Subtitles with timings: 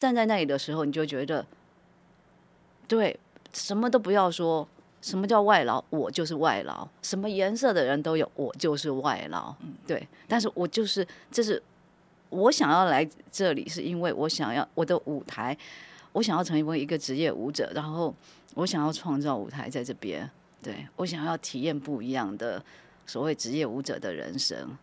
[0.00, 1.46] 站在那里的时候，你就觉得，
[2.88, 3.20] 对，
[3.52, 4.66] 什么都不要说，
[5.02, 10.08] 什么叫外劳，我就是外劳，什么颜色的人都有，我就是外劳，嗯，对。
[10.26, 11.62] 但是我就是，这是
[12.30, 15.54] 我想要来这里，是因为我想要我的舞台，
[16.12, 18.14] 我想要成为一个职业舞者，然后
[18.54, 20.28] 我想要创造舞台在这边，
[20.62, 22.62] 对我想要体验不一样的
[23.04, 24.78] 所谓职业舞者的人生。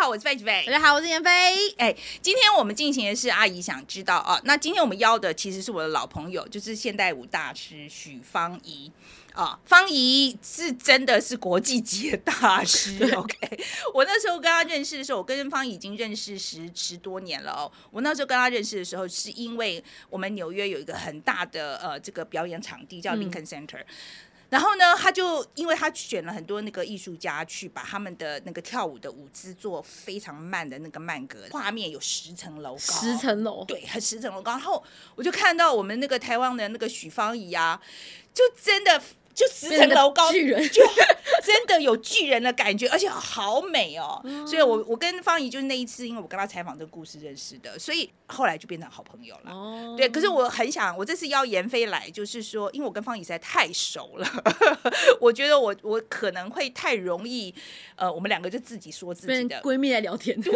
[0.00, 0.64] 家好，我是费吉飞。
[0.64, 1.30] 大家好，我是闫飞。
[1.76, 4.40] 哎，今天我们进行的是阿姨想知道啊。
[4.44, 8.90] 那今天我们邀的其实是我的老朋友，就是现代舞大师许芳宜
[9.34, 9.60] 啊。
[9.66, 12.96] 芳宜是真的是国际级的大师。
[13.14, 13.60] OK，
[13.92, 17.70] 我那时候跟他认识的时候，我跟芳宜已经认识十十多年了哦。
[17.90, 23.84] 我那时候跟他认识的时候，是因为我们纽约有一个很大的呃这个表演场地叫 Lincoln Center。
[24.50, 34.50] 然后呢，他就因为他选了很多那个艺术家去把他们的那个跳舞的舞姿做非常慢的那个慢格，画面有十层楼高，十层楼，对，很十层楼高。
[34.52, 34.84] 然后
[35.14, 37.80] 我就看到我们那个台湾的那个许芳宜啊，
[38.34, 39.00] 就真的。
[39.34, 40.82] 就十层楼高，巨人就
[41.44, 44.20] 真的有巨人的感觉，而且好美哦。
[44.46, 49.52] 所以，我我跟方怡就是那一次，因为我跟她采访这个故事认识的，所以后来就变成好朋友了。
[49.52, 50.08] 哦，对。
[50.08, 54.28] 可是我很想，我这次邀严飞来，就是说，因为我跟方怡实在太熟了，
[55.20, 57.54] 我觉得我我可能会太容易，
[57.96, 60.38] 呃，我们两个就自己说自己的闺蜜来聊天。
[60.40, 60.52] 对，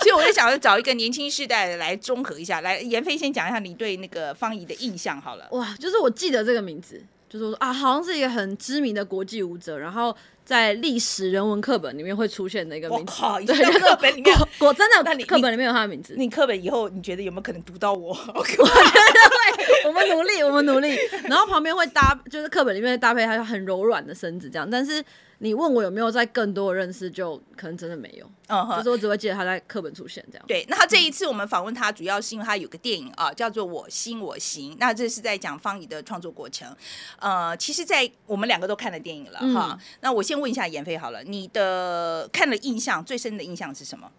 [0.00, 2.60] 所以我就想要找一个年轻世代的来综合一下。
[2.60, 5.48] 来，严飞先讲一下你对那个方怡的印象好了。
[5.52, 7.02] 哇，就是我记得这个名字。
[7.34, 13.14] 就是说啊，好像是一个很知名的国际舞者，然后在历史人文课本里面会出现的一个名字。
[13.46, 16.14] 对，课本里面果真的，课本里面有他的名字。
[16.16, 18.10] 你课本以后你觉得有没有可能读到我？
[18.34, 20.96] 我觉得会，我们努力，我们努力。
[21.24, 25.02] 然后旁边会搭，就是课本里面搭配他很柔软的身子这样，但是。
[25.38, 28.24] 你问我有没有在更多的认识，就可能真的没有。
[28.46, 30.44] 嗯哼，就是我只会记得他在课本出现这样。
[30.46, 34.72] 对，那他这一次我们访问他，主要是因为他有个电影啊，叫做《我心我行》。
[34.78, 36.74] 那这是在讲方怡的创作过程。
[37.18, 39.78] 呃，其实，在我们两个都看了电影了哈。
[40.00, 44.10] 那我先问一下闫飞好了，你的看了印象最深的印象是什么？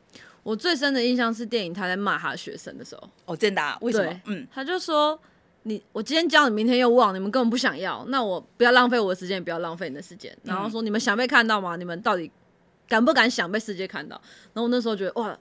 [0.44, 3.10] 我最深的印象是电影他在骂他的学生的时候。
[3.26, 3.62] 哦，真的？
[3.62, 3.78] 啊？
[3.82, 4.22] 为什么？
[4.26, 5.20] 嗯，他就说。
[5.68, 10.32] 你我今天教你，明天又忘，你们根本不想要，那我不要浪费我的时间，也不要浪费你的时间。
[10.44, 11.76] 然后说你们想被看到吗？
[11.76, 12.30] 你们到底
[12.88, 14.16] 敢不敢想被世界看到？
[14.54, 15.36] 然后我那时候觉得哇，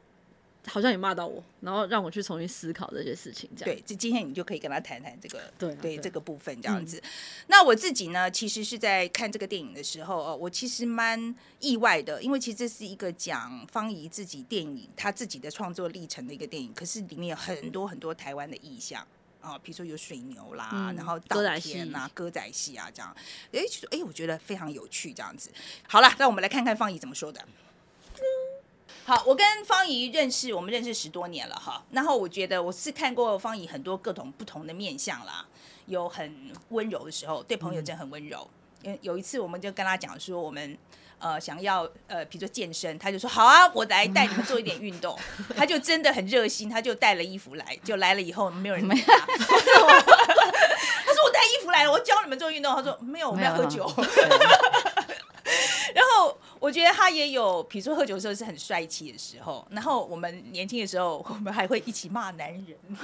[0.66, 3.48] 好像也骂到我，然后让我去重新思考这些事情。
[3.56, 7.02] 这样对，这今天你就可以跟他谈谈这个对对这个部分这样子。
[7.48, 19.06] 那我自己呢，其实是在看这个电影的时候，哦，我其实蛮意外的，因为其实这是一个讲方怡自己电影他自己的创作历程的一个电影，可是里面有很多很多台湾的意象。
[19.41, 23.14] 啊，比如说有水牛啦，然后稻田啊、歌仔戏啊这样，
[23.53, 23.60] 哎，
[23.91, 25.50] 哎，我觉得非常有趣这样子。
[25.86, 27.47] 好了，那我们来看看方怡怎么说的。
[29.06, 31.84] 好，我跟方怡认识，我们认识十多年了哈。
[31.91, 35.44] 然后我觉得我是看过方怡很多各种不同的面相啦，
[35.87, 38.48] 有很温柔的时候，对朋友真的很温柔。
[38.82, 40.76] 因有一次我们就跟他讲说，我们。
[41.20, 45.19] 呃，想要呃，比如说健身，他就说好啊，我来带你们做一点运动。
[45.56, 48.86] 他就真的很热心，他就带了衣服来，就来了以后没有人。
[48.92, 49.04] 他说
[51.25, 52.75] 我带衣服来了，我教你们做运动。
[52.75, 53.91] 他说没有，我们要喝酒。
[56.64, 59.62] 我觉得他也有，比如说喝酒的时候是很帅气的时候。
[59.69, 62.75] 然后我们年轻的时候，我们还会一起骂男人，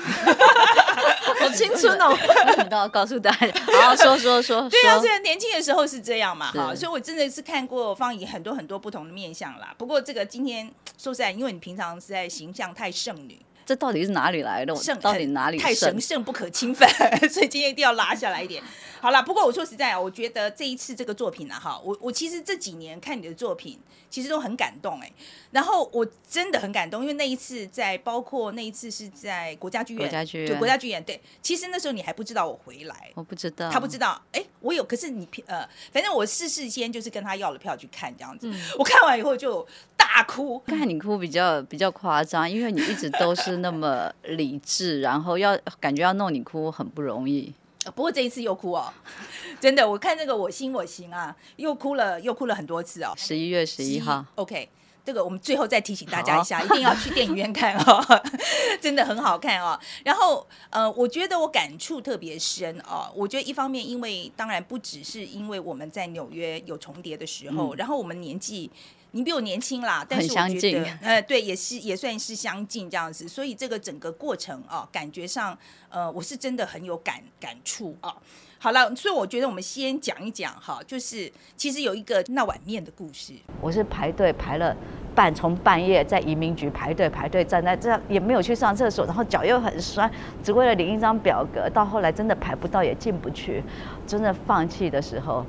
[1.39, 2.17] 好青春哦！
[2.57, 4.67] 你都要告诉大家，好好说说说。
[4.71, 9.75] 对啊，虽然年轻的时候是这样嘛，哈，所以我真的是看过方怡很多很多不同的面相啦。
[9.77, 10.67] 不过这个今天
[10.97, 13.39] 说实在，因为你平常是在形象太剩女。
[13.71, 14.75] 这到底是哪里来的？
[14.75, 16.91] 我到底哪里太神圣不可侵犯？
[17.31, 18.61] 所以今天一定要拉下来一点。
[19.01, 23.79] 好了，不过我说实在啊，我觉得这一次这个作品啊，哈，我我其实这几年看你的作品，
[24.11, 25.11] 其实都很感动哎。
[25.51, 31.03] 然后我真的很感动，因为那一次在包括那一次是在国家剧院，国家剧院，就国家剧院。
[31.03, 34.21] 对，其实那时候你还不知道我回来，我不知道，他不知道。
[34.33, 38.53] 哎，我有，可是你呃，反正我事事先就是跟他要了票去看这样子。
[38.79, 44.13] 我看完以后就大哭，看你哭比较比较夸张，因为你一直都是那么。
[44.25, 47.53] 理智，然后要感觉要弄你哭很不容易。
[47.95, 48.93] 不过这一次又哭哦，
[49.61, 53.13] 真的，我看那个我心我行啊，又哭了，又哭了很多次哦。
[53.17, 54.69] 十一月十一号，OK，
[55.05, 58.23] 这个我们最后再提醒大家一下，一定要去电影院看哦，
[58.81, 59.79] 真的很好看哦。
[60.05, 63.11] 然后呃，我觉得我感触特别深哦。
[63.15, 68.71] 我觉得一方面，因为当然不只是因为我们在纽约有重叠的时候，然后我们年纪。
[69.13, 75.59] 你比我年轻啦，但是我觉得，呃，对，也是也算是相近这样子，所以这个整个过程啊，感觉上，
[75.89, 78.17] 呃，我是真的很有感感触啊。
[78.63, 83.33] 好了，所以我觉得我们先讲一讲哈，就是其实有一个那碗面的故事。
[83.59, 84.77] 我是排队排了
[85.15, 90.11] 半，从半夜在移民局排队排队站在这，也没有去上厕所，然后脚又很酸，
[90.43, 91.71] 只为了领一张表格。
[91.71, 93.65] 到后来真的排不到也进不去，
[94.07, 95.43] 真的放弃的时候，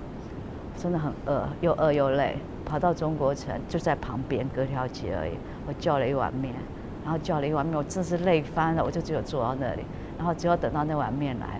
[0.81, 5.33] 真的很饿，又饿又累，跑到中国城就在旁边隔条街而已，
[5.67, 6.53] 我叫了一碗面，
[7.03, 9.83] 然后叫了一碗面，我真是累翻了，我就只有坐到那里，
[10.17, 11.59] 然后只有等到那碗面来。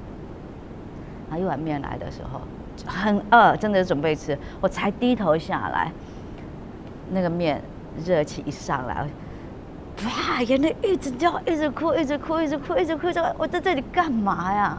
[1.31, 2.41] 拿一碗面来的时候，
[2.85, 5.89] 很饿，真的准备吃，我才低头下来，
[7.09, 7.61] 那个面
[8.05, 9.07] 热气一上来，
[10.03, 14.77] 哇，眼泪一直掉，一直哭，一直哭，一直哭，一直哭，这我在这里干嘛呀？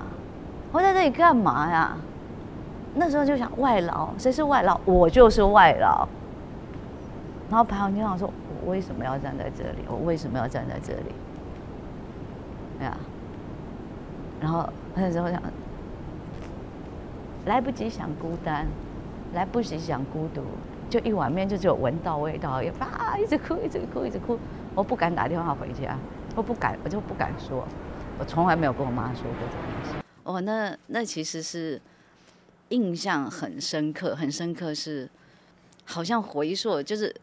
[0.73, 1.97] 我在这里干嘛呀？
[2.95, 4.79] 那时候就想外劳，谁是外劳？
[4.85, 6.07] 我就是外劳。
[7.49, 8.31] 然后朋友经常说，
[8.63, 9.79] 我为什么要站在这里？
[9.89, 11.15] 我为什么要站在这里？
[12.79, 12.95] 对呀。
[14.39, 15.41] 然后那时候想。
[17.47, 18.67] 来不及想孤单，
[19.35, 20.43] 来不及想孤独，
[20.89, 24.39] 就一碗面就只有闻到味道，也啊，一直哭，一直哭，一直哭。
[24.75, 25.99] 我不敢打电话回家，
[26.37, 27.67] 我不敢，我就不敢说。
[28.19, 30.05] 我从来没有跟我妈说过这件事。
[30.23, 31.81] 哦，那那其实是
[32.69, 35.11] 印象很深刻，很深刻是，
[35.85, 37.15] 好像回溯，就是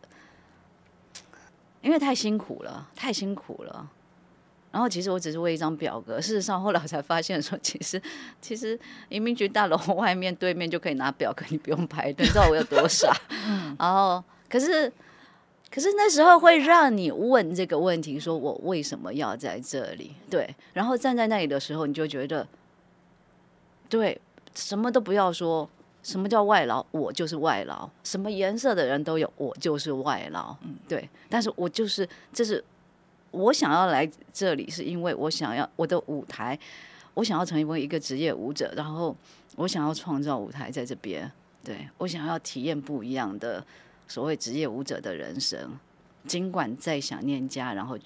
[1.82, 3.90] 因为太辛苦了，太辛苦了。
[4.72, 8.00] 然后其实我只是为一张表格，事实上后来我才发现说，其实
[8.40, 8.80] 其实
[9.10, 13.12] 移民局大楼 外面对面就可以拿表格，你不用排队，你知道我有多傻。
[13.80, 14.92] 然后可是
[15.72, 20.14] 可是那时候会让你问这个问题，说我为什么要在这里？
[20.30, 22.48] 对，然后站在那里的时候，你就觉得，
[23.90, 24.22] 对，
[24.54, 25.68] 什么都不要说，
[26.04, 26.86] 什么叫外劳？
[26.92, 30.56] 我就是外劳，什么颜色的人都有，我就是外劳。
[30.62, 32.64] 嗯，对，但是我就是这是。
[33.32, 36.58] 我想要来这里，是因为我想要我的舞台，
[37.14, 39.16] 我想要成为一个职业舞者，然后
[39.56, 41.32] 我想要创造舞台在这边，
[41.64, 43.64] 对我想要体验不一样的
[44.08, 45.78] 所谓职业舞者的人生。
[46.28, 47.98] 尽管再想念家，然后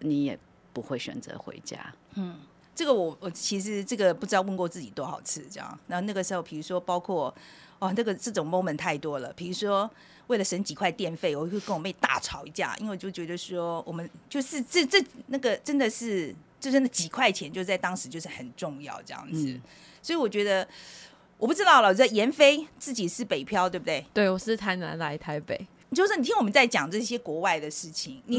[0.00, 0.38] 你也
[0.72, 1.78] 不会选择回家。
[2.14, 2.36] 嗯，
[2.74, 5.78] 这个我我其实这个不知道问过自己多少次这样。
[5.86, 7.34] 然后那个时候，比如说包括
[7.78, 9.90] 哦，那个这种 moment 太多了，比如说。
[10.30, 19.58] 为了省几块电费，我会跟我妹大吵一架，因为我就觉得说，我们就是这这那个真的是，就真的几块钱，就在当时就是很重要这样子。
[20.00, 20.66] 所以我觉得，
[21.36, 21.92] 我不知道了。
[21.92, 24.06] 在严飞自己是北漂，对不对？
[24.14, 25.66] 对，我是台南来台北。
[25.92, 28.38] 就是你听我们在讲这些国外的事情，你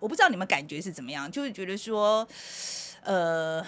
[0.00, 2.26] 我不知道你们感觉是怎么样，就是觉得说，
[3.04, 3.64] 呃，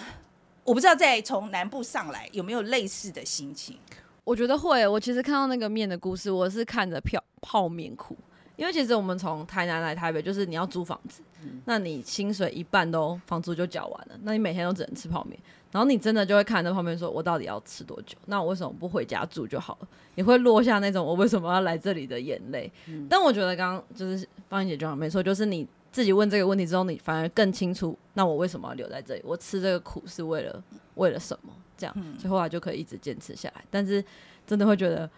[0.65, 3.77] 我不知道在从南部上来有没有类似的心情。
[4.23, 4.87] 我觉得会。
[4.87, 8.15] 我其实看到那个面的故事，我是看着票泡面哭。
[8.57, 11.23] 因为其实我们从台南来台北，就是你要租房子，
[11.65, 15.39] 那你薪水一半都房租就缴完了，那你每天都只能吃泡面。
[15.71, 18.15] 然后你真的就会看着泡面说：“我到底要吃多久？
[18.25, 22.71] 那我为什么不回家住就好了？”你会落下那种“我为什么要来这里”的眼泪。
[23.09, 29.21] 但我觉得刚刚就是方姐讲没错，就是你自己问这个问题之后，你反而更清楚，那我为什么要留在这里？
[29.25, 30.61] 我吃这个苦是为了
[30.95, 31.51] 为了什么？
[31.81, 33.63] 这样，所以后来就可以一直坚持下来。
[33.71, 34.03] 但是
[34.45, 35.09] 真的会觉得，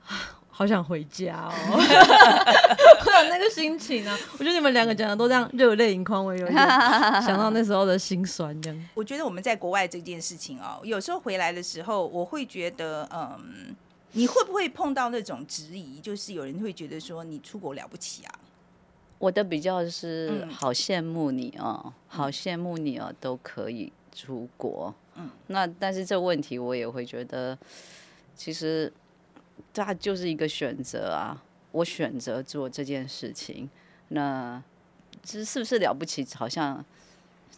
[0.48, 1.52] 好想回家哦，
[3.04, 4.18] 会有那个心情啊。
[4.34, 6.46] 我觉得你们两个讲的都这样热泪盈眶，我有
[7.20, 8.58] 想到那时候的心酸。
[8.62, 13.76] 这样，我觉得我们在国外这件事情哦，有时候回来的时候，我会觉得，嗯，
[14.12, 16.00] 你会不会碰到那种质疑？
[16.00, 18.32] 就是有人会觉得说，你出国了不起啊？
[19.18, 24.92] 我的比较是，好羡慕你哦，好羡慕你哦，都可以出国。
[25.14, 27.56] 嗯，那但是这问题我也会觉得，
[28.34, 28.90] 其实
[29.74, 31.40] 它就是一个选择啊。
[31.72, 33.68] 我选择做这件事情，
[34.08, 34.62] 那
[35.22, 36.26] 这是不是了不起？
[36.34, 36.82] 好像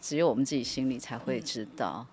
[0.01, 2.05] 只有我们自己心里才会知道。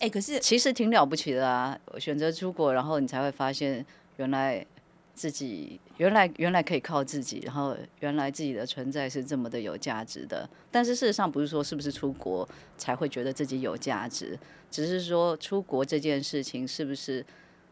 [0.00, 1.78] 哎，可是其实挺了不起的啊！
[1.98, 3.84] 选择出国，然后你才会发现
[4.16, 4.66] 原来。
[5.16, 10.48] 自己原来原来可以靠自己，然后原来自己的存在是这么的有价值的。
[10.70, 12.46] 但是事实上不是说是不是出国
[12.76, 14.38] 才会觉得自己有价值，
[14.70, 17.24] 只是说出国这件事情是不是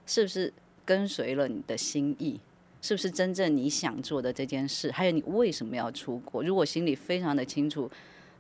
[0.07, 0.53] 是不是
[0.85, 2.41] 跟随了你的心意，
[2.81, 6.43] 是不是真正你想做的这件事，还有你为什么要出国？
[6.43, 7.91] 如果心里非常的清楚。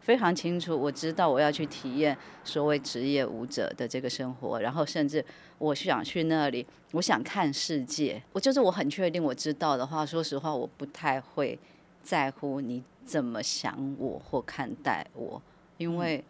[0.04, 5.25] 非常清楚，我知道我要去体验所谓职业舞者的这个生活，然后甚至
[5.56, 8.23] 我想去那里，我想看世界。
[8.34, 11.58] 我就是我很确定我知道的话，说实话，我不太会
[12.02, 15.40] 在乎你怎么想我或看待我，
[15.78, 16.23] 因为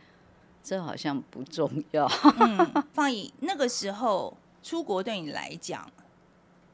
[0.62, 2.06] 这好像不重要。
[2.38, 5.90] 嗯，放以那个时候出国对你来讲，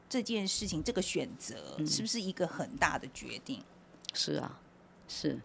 [0.07, 3.63] 这件事情这个选择是不是一个很大的决定？
[4.13, 4.59] 是啊，
[5.07, 5.39] 是。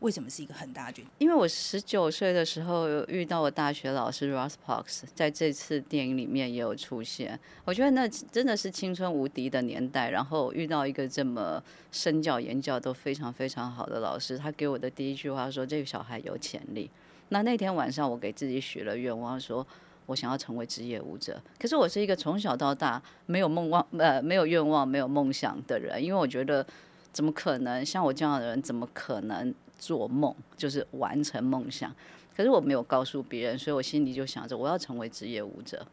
[0.00, 1.10] 为什么是一个很大的决定？
[1.18, 7.38] 因为我十九岁的时候有遇到我大学老师 Ross Parks，在这次电影里面也有出现。
[7.64, 16.90] 我觉得那真的是青春无敌的年代，然后遇到一个这么身教言教都非常非常好的老师，他给我的第一句话说：“这个小孩有潜力。”
[17.30, 19.66] 那那天晚上我给自己许了愿望，说
[20.04, 21.40] 我想要成为职业舞者。
[21.58, 26.64] 可是我是一个从小到大没有梦望呃没有愿望没有梦想的人，因为我觉得
[27.12, 29.54] 怎么可能像我这样的人怎么可能？
[29.78, 31.94] 做梦就是完成梦想，
[32.36, 35.86] 可是我没有告诉别人，所以我心里就想着我要成为职业舞者，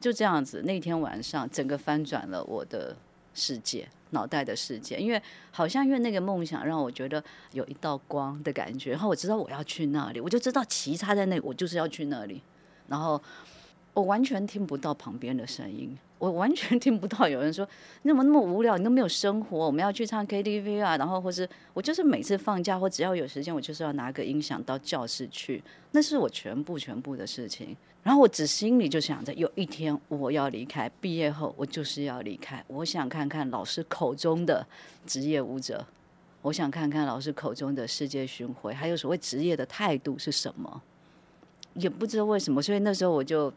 [0.00, 0.62] 就这样子。
[0.62, 2.96] 那天晚上，整个翻转了我的
[3.34, 12.42] 世界，脑袋的世界，因为好像因为那个梦想让我觉得有一道光的感觉，然后我知道我要去那里，我就知道旗插在那，我就是要去那里，
[12.88, 13.20] 然后
[13.94, 15.96] 我完全听不到旁边的声音。
[16.18, 17.68] 我完全听不到有人说
[18.02, 19.58] 你怎么那么无聊，你都没有生活。
[19.66, 27.76] 我们要去唱 KTV 啊，然后或是我就是每次放假或只要有时间，我就是要拿个音响到教室去，那是我全部全部的事情。
[28.04, 32.64] 然后我只心里就想着，有一天我要离开，毕业后我就是要离开。
[32.68, 34.64] 我想看看老师口中的
[35.04, 35.84] 职业舞者，
[36.42, 40.80] 我想看看老师口中的世界巡回，还有所谓职业的态度是什么，
[41.74, 42.62] 也不知道为什么。
[42.62, 43.52] 所以那时候我就。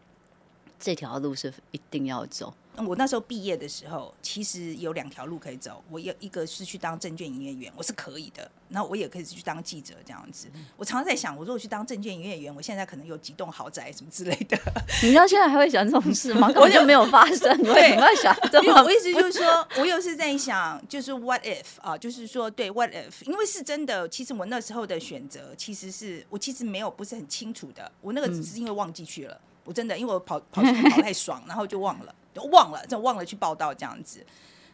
[0.80, 2.54] 这条路是一定要走。
[2.86, 5.82] 我那时候毕业的时候，其实有两条路可以走。
[5.90, 8.52] 我有一个是去当证券营业员，我是可以的。
[8.68, 10.50] 然后我也可以去当记者这样子。
[10.76, 14.60] 我常常在想，我如果去当证券营业员，我现在可能有几栋豪宅什么之类的。
[15.02, 16.52] 你知道现在还会想这种事吗？
[16.58, 17.50] 我就没有发生。
[17.62, 18.36] 为什么要想？
[18.62, 24.06] 因为我意思就是说，我又是在想，就是 what if 啊，就是说对 what if，因为是真的。
[24.10, 27.90] 其实我那时候的选择，其实是我其实没有不是很清楚的。
[28.02, 29.40] 我那个只是因为忘记去了。
[29.66, 34.26] 我真的，因为我跑跑跑太爽，然后就忘了，就忘了，就忘了去报道这样子。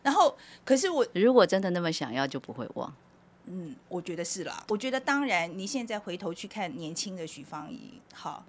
[0.03, 2.93] 然后，可是我如果真的那么想要，就不会忘。
[3.45, 4.63] 嗯，我觉得是啦。
[4.69, 8.45] 我觉得当然，你现在回头去看年轻的许芳宜，好，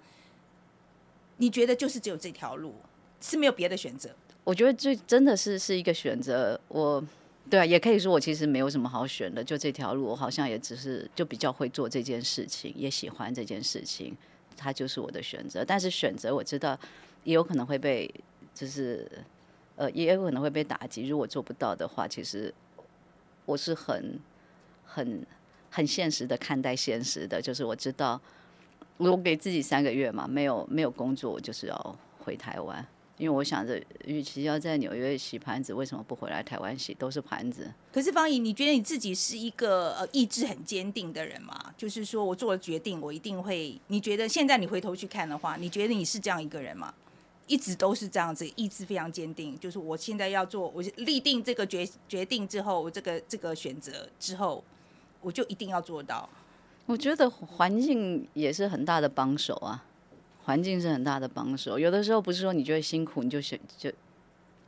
[1.37, 2.75] 你觉得就是只有这条路，
[3.21, 4.09] 是没有别的选择？
[4.43, 6.59] 我觉得最真的是是一个选择。
[6.67, 7.03] 我
[7.49, 14.15] 对啊，也可以说我其实没有什么好选的，就这条路，我好像也只是就比较会做这件事情，也喜欢这件事情。
[14.57, 16.77] 它就是我的选择，但是选择我知道
[17.23, 18.11] 也有可能会被，
[18.53, 19.09] 就是
[19.75, 21.07] 呃，也有可能会被打击。
[21.07, 22.53] 如果做不到的话，其实
[23.45, 24.19] 我是很
[24.85, 25.25] 很
[25.69, 28.19] 很现实的看待现实的，就是我知道
[28.97, 32.85] 我给自己三个月嘛，没有没有工作，我就是要回台湾。
[33.17, 36.93] 因为我想着，与其要在纽约洗盘子，为什么不回来台湾洗？
[36.95, 37.71] 都是盘子。
[37.91, 41.73] 可是方怡，你觉得你自己是一个呃意志很坚定的人吗？
[41.77, 43.79] 就是说我做了决定，我一定会。
[43.87, 46.91] 你觉得现在你回头去看的话，你觉得你是这样一个人吗？
[47.45, 49.57] 一直都是这样子，意志非常坚定。
[49.59, 54.63] 就是我现在要做，我立定这个决决定之后，我这个这个选择之后，
[55.21, 56.27] 我就一定要做到。
[56.87, 59.85] 我觉得环境也是很大的帮手啊。
[60.43, 63.91] 环境是很大的帮手，有的时候不是说你觉得辛苦，你就选就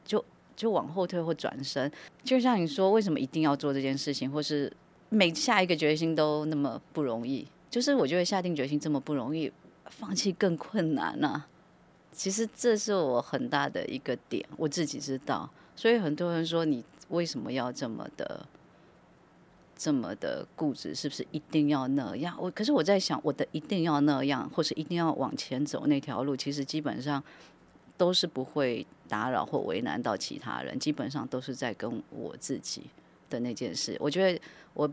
[0.06, 0.24] 就
[0.56, 1.92] 就往后退或转身。
[2.24, 4.72] 就像你说，为什么一定要做这件事情，或是
[5.10, 7.46] 每下一个决心都那么不容易？
[7.70, 9.52] 就是我觉得下定决心这么不容易，
[9.88, 11.44] 放弃更困难呢。
[12.12, 15.50] 其实这是我很大的一个点，我自己知道。
[15.76, 18.46] 所以很多人说，你为什么要这么的？
[19.78, 22.36] 这么的固执，是不是一定要那样？
[22.40, 27.22] 我可是我在想，我的一定要那样，或是一定要往前走那条路，其实基本上
[27.98, 32.84] 都是不会打扰或为难到其他人，基本上都是在跟我自己
[33.30, 33.98] 的那件事。
[34.00, 34.40] 我觉得
[34.74, 34.90] 我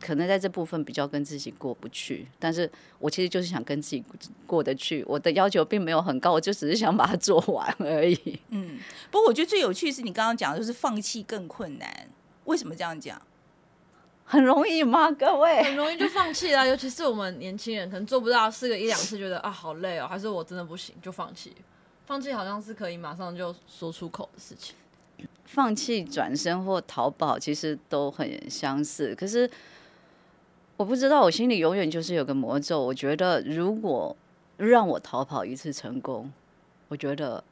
[0.00, 4.04] 可能在这部分比较跟自己过不去，但是我其实就是想跟自己
[4.46, 5.04] 过得去。
[5.06, 8.38] 我的要求并没有很高，我就只是想把它做完而已。
[8.50, 8.78] 嗯，
[9.10, 12.08] 不过我觉得最有趣是你刚刚讲的就是放弃更困难，
[12.44, 13.20] 为什么这样讲？
[14.32, 15.12] 很容易吗？
[15.12, 21.52] 各位很容易就放弃了，尤其是我们年轻人，可能做不到试个一两次，觉得啊好累哦，还是我真的不行，就放弃。
[22.06, 24.74] 放弃好像是可以马上就说出口的事情。
[25.44, 29.14] 放弃、转身或逃跑，其实都很相似。
[29.14, 29.48] 可是
[30.78, 32.80] 我不知道，我心里永远就是有个魔咒。
[32.80, 34.16] 我觉得如果
[34.56, 36.32] 让我逃跑一次成功，
[36.88, 37.44] 我觉得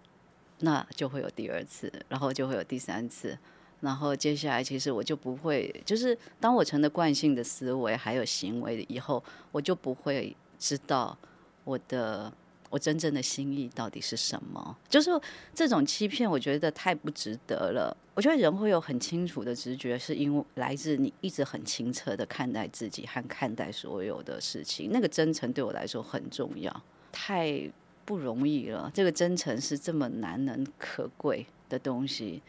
[0.60, 3.36] 那就会有第二次，然后就会有第三次。
[3.80, 11.16] 然后接下来，其实我就不会，就是当我成了惯性的思维还有行为以后，我就不会知道
[11.64, 12.32] 我的
[12.68, 14.76] 我真正的心意到底是什么。
[14.88, 15.10] 就是
[15.54, 17.96] 这种欺骗，我觉得太不值得了。
[18.14, 24.90] 我觉得人会有很清楚的直觉，是因为来自你一直很清澈的看待自己和看待所有的事情。
[24.92, 27.70] 那个真诚对我来说很重要，太
[28.04, 28.90] 不容易了。
[28.92, 32.42] 这个真诚是这么难能可贵的东西。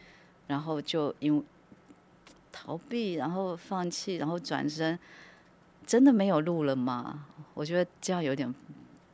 [0.46, 1.42] 然后就因
[2.50, 4.98] 逃避，然后放弃，然后转身，
[5.86, 7.26] 真的没有路了吗？
[7.54, 8.52] 我觉得这样有点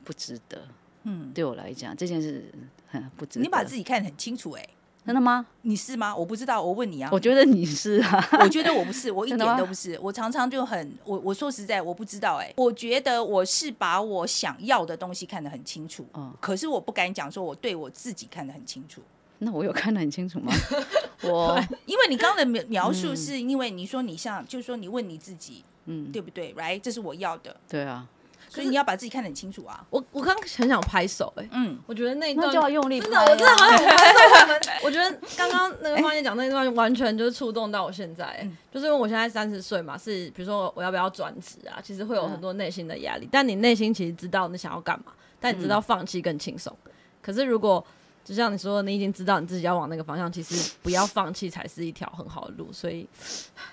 [0.04, 0.66] 不值得。
[1.04, 2.52] 嗯，对我来讲这件事
[2.88, 3.42] 很不值得。
[3.42, 4.68] 你把自己看得很清楚、哎，
[5.06, 5.46] 真的吗？
[5.62, 6.14] 你是吗？
[6.14, 7.08] 我不知道，我问你啊。
[7.12, 8.28] 我觉得你是啊。
[8.40, 9.98] 我觉得我不是， 我一点都不是。
[10.02, 19.00] 我常常就很，我我说实在，我不知道哎、我觉得我是把我想要的东西看得很清楚，嗯可是我不敢讲说我对我自己看得很清楚，
[19.38, 20.52] 那我有看得很清楚吗？
[21.22, 28.06] 我因为你刚刚的描描述是因为你说你像，就是说你问你自己，嗯，对不对？right，这是我要的，对啊，
[28.48, 29.84] 所以你要把自己看得很清楚啊。
[29.90, 34.36] 我我刚刚很想拍手哎、嗯，我觉得那一段就要用力真的，我真的啊好想拍手。
[34.42, 46.74] 我们我觉得刚刚那个方姐讲那一段，完全就是触动到我现在、欸嗯就是因为我现在三十岁嘛，是比如说我要不要转职啊，其实会有很多内心的压力，但你内心其实知道你想要干嘛，但你知道放弃更轻松。
[47.20, 47.84] 可是如果
[48.28, 52.70] 就像你说，你已经知道你自己要往那个方向，其实不要放弃才是一条很好的路。
[52.70, 53.08] 所以，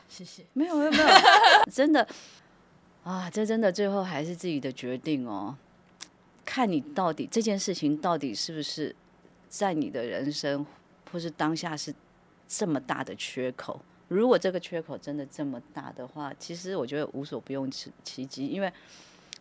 [0.07, 0.45] 谢谢。
[0.53, 1.07] 没有没有没有，
[1.69, 2.07] 真的
[3.03, 5.53] 啊，这真的最后还是自己的决定哦。
[6.45, 8.95] 看你到底这件事情到底是不是
[9.49, 10.65] 在你的人生
[11.11, 11.93] 或是当下是
[12.47, 13.77] 这么大的缺口。
[14.07, 18.71] 如果这个缺口真的这么大的话，其实我觉得无所不用其其极，因为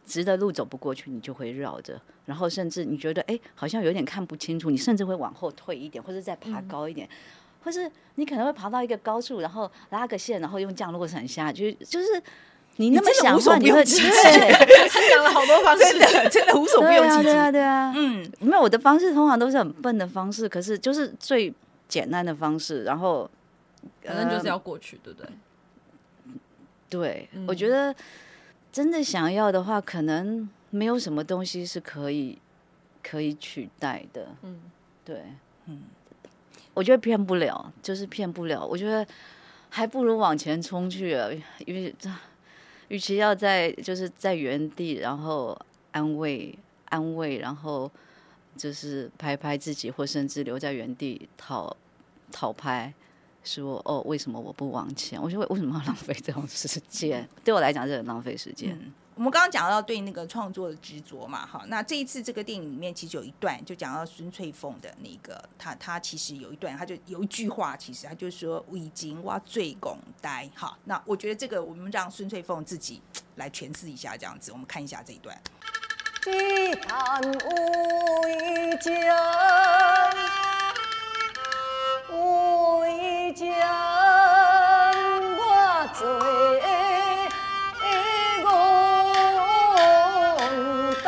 [0.07, 7.09] 直的路走不过去，你就会绕着，然后甚至你觉得哎，好像有点看不清楚，你甚至会往后退一点，或者再爬高一点，
[7.63, 12.07] 或是你可能会爬到一个高处，然后拉个线，然后用降落伞下去，就是
[12.77, 14.53] 你那么想的话，你会不用其极对
[14.89, 17.23] 他讲了好多方式，真的真的无所不对啊，用其极。
[17.25, 21.53] 对啊，对啊，嗯，没有我的方式通常都是很笨的方式，可是就是最
[21.89, 23.31] 简单的方式，然后
[24.03, 25.29] 反正就是要过去，对不对？
[26.91, 27.45] 对，嗯。
[27.47, 27.95] 我觉得
[28.75, 32.37] 真的想要的话，可能没有什么东西是可以
[33.05, 34.27] 可以取代的。
[34.43, 34.63] 嗯，
[35.05, 35.23] 对，
[35.67, 35.85] 嗯
[36.75, 38.67] 我觉得骗不了，就是骗不了。
[38.67, 39.07] 我觉得
[39.71, 41.33] 还不如往前冲去了，
[41.65, 42.11] 因为这
[42.89, 45.57] 与其要在就是在原地，然后
[45.93, 47.89] 安慰安慰，然后
[48.57, 51.77] 就是拍拍自己，或甚至留在原地讨
[52.33, 52.93] 讨拍。
[53.45, 55.21] 说哦，为什么我不往前？
[55.23, 57.29] 我觉得为什么要浪费这种时间？
[57.45, 58.73] 对我来讲，是很浪费时间。
[58.73, 73.01] 嗯我们刚刚讲到对那个创作的执着嘛，哈，那这一次这个电影里面其实有一段就讲到孙翠凤的那个，他他其实有一段，他就有一句话，其实他就说“我已经哇最拱呆”，哈，那我觉得这个我们让孙翠凤自己
[73.37, 75.41] 来诠释一下，这样子，我们看一下这一段。
[83.37, 84.93] 只叹
[85.35, 85.43] 为
[85.93, 86.31] 情，为
[87.81, 87.85] 情
[88.47, 89.75] 我做
[90.39, 91.07] 戆呆，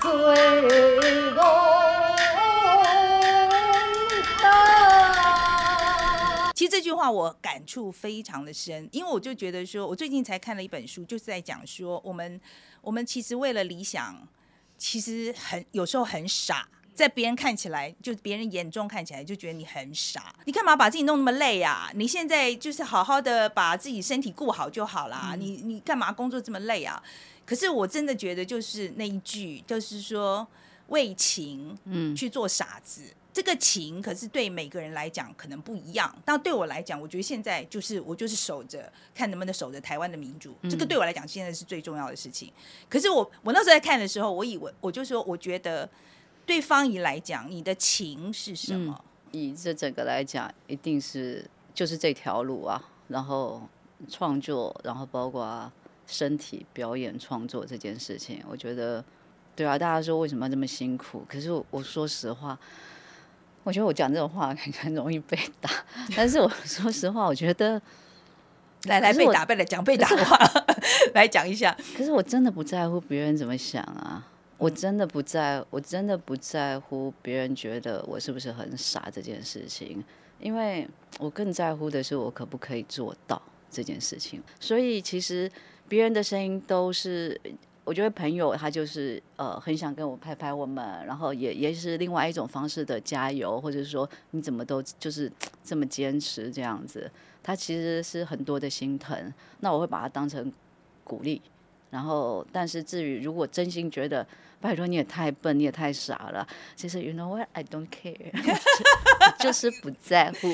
[0.00, 0.10] 做
[1.30, 1.38] 戆
[4.42, 4.44] 呆。
[6.52, 12.40] 其实这句话我感触非常的深，因为我就觉得说，我最近才看了一本书，就是在讲说，我们
[12.80, 14.26] 我们其实为了理想，
[14.76, 16.66] 其实很有时候很傻。
[16.94, 20.34] 在别人看起来，就别人眼中看起来，就觉得你很傻。
[20.44, 21.90] 你干嘛把自己弄那么累啊？
[21.94, 25.34] 你现在就是好好的把自己身体顾好就好啦。
[25.38, 27.02] 你你干嘛工作这么累啊？
[27.46, 30.46] 可是我真的觉得，就是那一句，就是说
[30.88, 33.02] 为情，嗯去做傻子。
[33.32, 42.52] 这个情可是对每个人来讲可能不一样，但对我来讲，我觉得现在就是我就是守着，看能不能守着台湾的民主，这个对我来讲现在是最重要的事情。
[42.88, 45.88] 可是我我那时候在看的时候，我以为我就说，我觉得
[46.50, 49.04] 对方怡来讲，你的情是什么？
[49.30, 53.62] 以这整个来讲，一定是就是这条路啊，然后
[54.08, 55.70] 创作，然后包括
[56.08, 59.04] 身体表演创作这件事情，我觉得，
[59.54, 61.24] 对啊，大家说为什么要这么辛苦？
[61.28, 62.58] 可是我我说实话，
[63.62, 65.70] 我觉得我讲这种话感觉很容易被打，
[66.16, 67.80] 但是我说实话，我觉得，
[68.86, 70.36] 来来被打，被来讲被打的话，
[71.14, 71.76] 来讲一下。
[71.96, 74.26] 可是我真的不在乎别人怎么想啊。
[74.60, 80.04] 我真的不在，我真的不在乎别人觉得我是不是很傻这件事情，
[80.38, 80.86] 因为
[81.18, 84.42] 我更在乎的是我可不可以做到这件事情。
[84.60, 85.50] 所以其实
[85.88, 87.40] 别人的声音都是，
[87.84, 95.32] 我觉得朋友他就是呃很想跟我拍拍我们，然后也也是另外一种方式的加油，或者说你怎么都就是
[95.64, 97.10] 这么坚持这样子，
[97.42, 100.52] 他其实是很多的心疼，那我会把它当成
[101.02, 101.40] 鼓励。
[101.90, 104.26] 然后，但是至于如果真心觉得，
[104.60, 108.30] 拜托你也太笨，你也太傻了，其实 you know what I don't care，
[109.42, 110.48] 就是不在乎。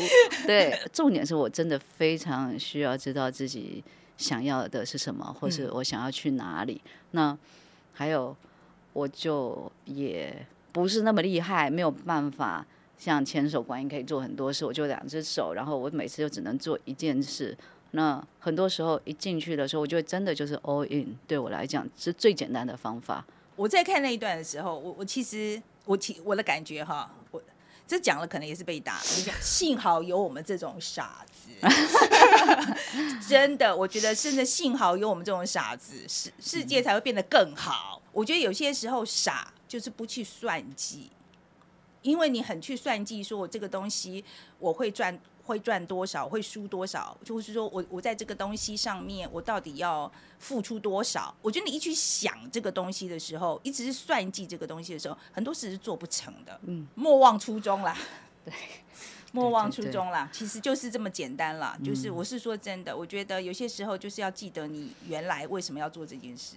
[0.46, 3.84] 对，重点是我真的非常需要知道自己
[4.16, 6.80] 想要的是什么，或是我想要去哪里。
[7.10, 7.36] 那
[7.92, 8.34] 还有，
[8.92, 12.64] 我就也不是那么厉害，没有办法
[12.96, 17.56] 像千手观音可以做很多事，我就两只手，然后我每次就只能做一件事。
[17.96, 23.24] 那很多时候一进去的时候，我觉得真的就是 all in，对我来讲是最简单的方法。
[23.56, 27.42] 我在看那一段的时候，我我其实我其我的感觉哈，我
[27.86, 31.48] 这讲了可能也是被打，我就讲幸好有我们这种傻子，
[33.26, 38.02] 真的，我觉得真的幸好有我们这种傻子，世世界才会变得更好。
[38.12, 41.10] 我觉得有些时候傻就是不去算计，
[42.02, 44.22] 因为你很去算计，说我这个东西
[44.58, 45.18] 我会赚。
[45.46, 51.32] 会赚多少，会输多少，就是说我我在这个东西上面，我到底要付出多少？
[51.40, 56.58] 我觉得你一去想这个东西的时候，一直是算计这个东西的时候，很多事是做不成的。
[56.64, 57.96] 嗯，莫忘初衷啦。
[58.44, 58.52] 对，
[59.32, 60.28] 莫忘初衷啦。
[60.32, 61.76] 其实就是这么简单啦。
[61.84, 66.56] 就是我是说真的，我觉得有些时候就是要记得你原来为什么要做这件事。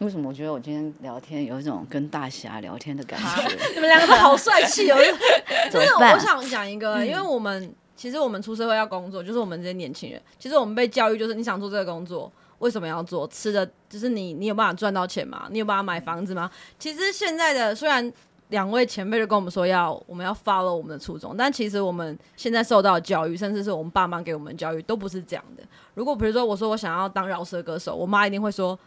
[0.00, 3.72] 为什么我觉得我今天聊天有一种跟大侠聊天的感觉？
[3.74, 4.96] 你们两个都好帅气哦！
[5.70, 13.26] 真的，我想讲一个，因为我们其实我们出社会要工作，就是我们这些年轻人，其实我们被教育就是你想做这个工作，为什么要做？
[13.28, 15.48] 吃的就是你，你有办法赚到钱吗？
[15.50, 16.50] 你有办法买房子吗？
[16.78, 18.12] 其实现在的虽然
[18.50, 25.62] 两位前辈就跟我们说要我们要 follow 我们的初衷，但其实我们现在受到教育，甚至是我们爸妈给我们的教育，都不是这样的。
[25.94, 28.78] 如果比如说我说我想要当饶舌歌手，我妈一定会说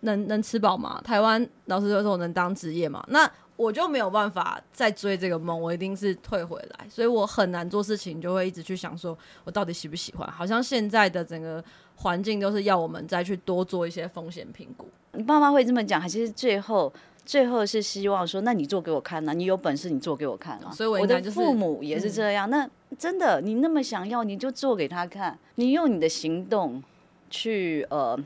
[0.00, 1.00] 能能吃饱吗？
[1.02, 3.02] 台湾饶舌歌手能当职业吗？
[3.08, 10.28] 那我就没有办法再追这个梦，我一定是退回来，所以我很难做事情，就会一直去想说我到底喜不喜欢。
[10.30, 11.62] 好像现在的整个
[11.96, 14.88] 环境都是要我们再去多做一些风险评估。
[15.12, 16.92] 你爸妈会这么讲，还是最后
[17.24, 20.72] 最后是希望说，那你做给我看呐、你有本事你做给我看啊。
[20.72, 22.50] 所以我我的父母也是这样。
[22.50, 26.82] 那真的，你那么想要，你就做给他看，你用你的行动
[27.30, 28.18] 去呃，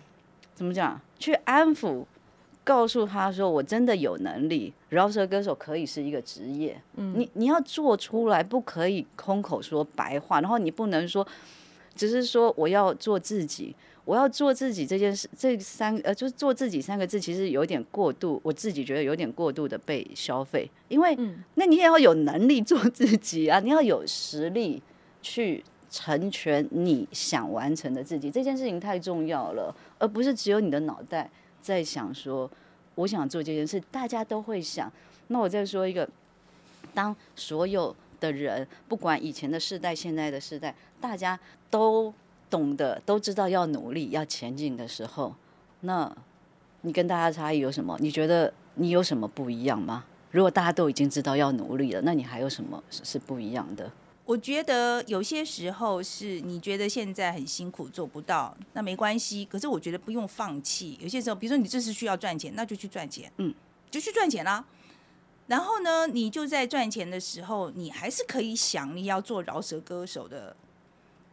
[0.54, 0.98] 怎么讲？
[1.18, 2.04] 去安抚，
[2.68, 6.78] 告诉他说，我真的有能力，饶舌歌手可以是一个职业。
[6.96, 11.26] 嗯，你你要做出来，不可以空口说白话，然后你不能说，
[11.94, 13.74] 只是说我要做自己。
[14.04, 21.16] 我要做自己这件事，这三呃，就是做自己三个字，其实有点过度，我自己觉得有点过度的被消费，因为，
[21.56, 24.82] 那你也要有能力做自己啊，你要有实力
[25.20, 32.50] 去成全你想完成的自己，这件事情太重要了，而不是只有你的脑袋在想说，
[32.94, 34.90] 我想做这件事，大家都会想。
[35.28, 36.08] 那我再说一个，
[36.94, 41.38] 当所有的人，不管以前的世代、现在的世代，大家
[41.70, 42.12] 都
[42.48, 45.34] 懂得、都知道要努力、要前进的时候，
[45.80, 46.10] 那
[46.80, 47.96] 你跟大家差异有什么？
[48.00, 50.04] 你觉得你有什么不一样吗？
[50.30, 53.90] 如果大家都已经知道要努力了，那你还有什么是不一样的？
[54.28, 59.42] 我觉得有些时候是你觉得现在很辛苦做不到，那没关系。
[59.46, 60.98] 可是我觉得不用放弃。
[61.00, 63.54] 有些时候，比如说你这是需要赚钱，那就去赚钱，嗯，
[63.90, 64.62] 就去赚钱啦。
[65.46, 70.54] 然后呢，你就在赚钱的时候，你还是可以想你要做饶舌歌手的，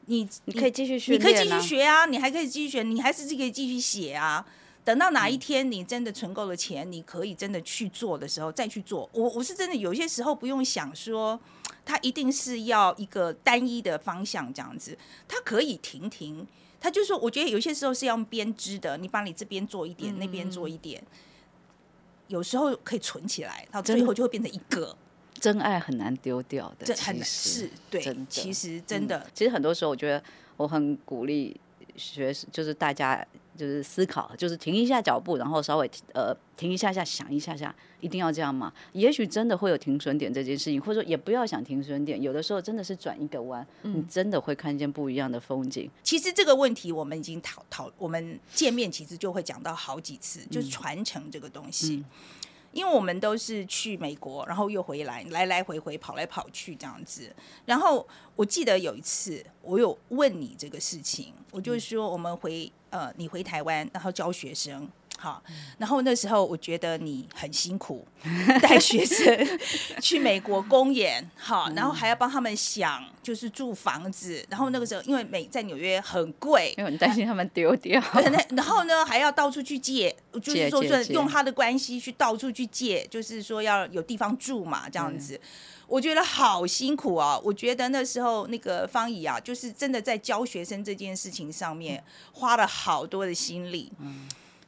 [0.05, 4.45] 你你可以继续学你可以继续学啊，你还可以继续学，你还是可以继续写啊。
[4.85, 9.09] 等到哪一天你真的存够了钱，你可以真的去做的时候再去做。
[9.11, 11.37] 我我是真的有些时候不用想说，
[11.85, 16.45] 它一定是要一个单一的方向这样子，它可以停停。
[16.81, 21.01] 它就是说，我觉得有些时候是要用编织的，你把你这边做一点，那边做一点，
[22.27, 24.95] 有时候可以存起来，到最后就会变成一个。
[25.39, 29.25] 真爱很难丢掉的，这很是对，其实真的。
[29.33, 30.23] 其实很多时候，我觉得
[30.57, 31.59] 我很鼓励
[31.95, 38.73] 学，就是大家就是思考，就是停一下脚步，然后稍微呃停一下下，想一下下，一定要这样吗？
[38.93, 45.89] 也许真的会有停损点这件事情，或者说也不要想停损点，有的时候真的是转一个弯，你真的会看见不一样的风景。
[46.03, 52.03] 其实这个问题我们已经讨讨，我们见面其实就会讲到好几次，就是传承这个东西。
[52.71, 57.33] 因为我们都是去美国，然后又回来，来来回回跑来跑去这样子。
[57.65, 64.87] 然后我记得有一次，我有问你这个事情，我就说我们回呃，你回台湾，然后教学生。
[65.17, 65.41] 好，
[65.77, 68.05] 然后那时候我觉得你很辛苦，
[68.61, 69.59] 带学生
[70.01, 78.01] 去美国公演，好，然后还要帮他们想，就是住房子，然后那个时候因为美在纽约很贵，因为很担心他们丢掉，
[78.55, 85.39] 然后呢，还要到处去借，就是说用他的关系去到处去借，就是说要有地方住嘛，这样子。
[85.87, 87.39] 我觉得好辛苦啊！
[87.43, 93.91] 我觉得那时候那个方怡啊，就是真的在教学生这件事情上面花了好多的心力。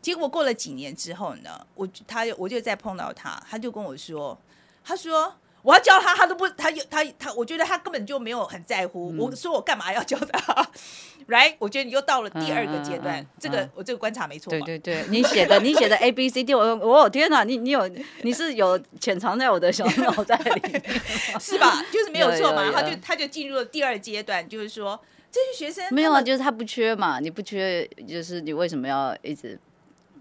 [0.01, 4.37] 结果过了几年之后呢，我他我就再碰到他，他就跟我说，
[4.83, 5.33] 他说。
[5.63, 9.13] 我要教他，他都不，他有他他，我觉得他根本就没有很在乎。
[9.17, 10.65] 我说我干嘛要教他？
[11.27, 11.55] Right？
[11.59, 14.65] 我觉得你又到了第二个阶段，嗯嗯嗯这个、嗯我这个观察没错对吧？
[14.65, 17.85] 对对，你写的 你写的 A B C D，我我天哪，你你有
[18.21, 20.81] 你是有潜藏在我的小脑袋里，
[21.41, 21.83] 是吧？
[21.91, 22.71] 就是没有错嘛。
[22.71, 24.97] 他就他就进入了第二阶段，就是说
[25.29, 29.59] 这这些学生没有啊，就是他不缺嘛，你不缺，就是你为什么要一直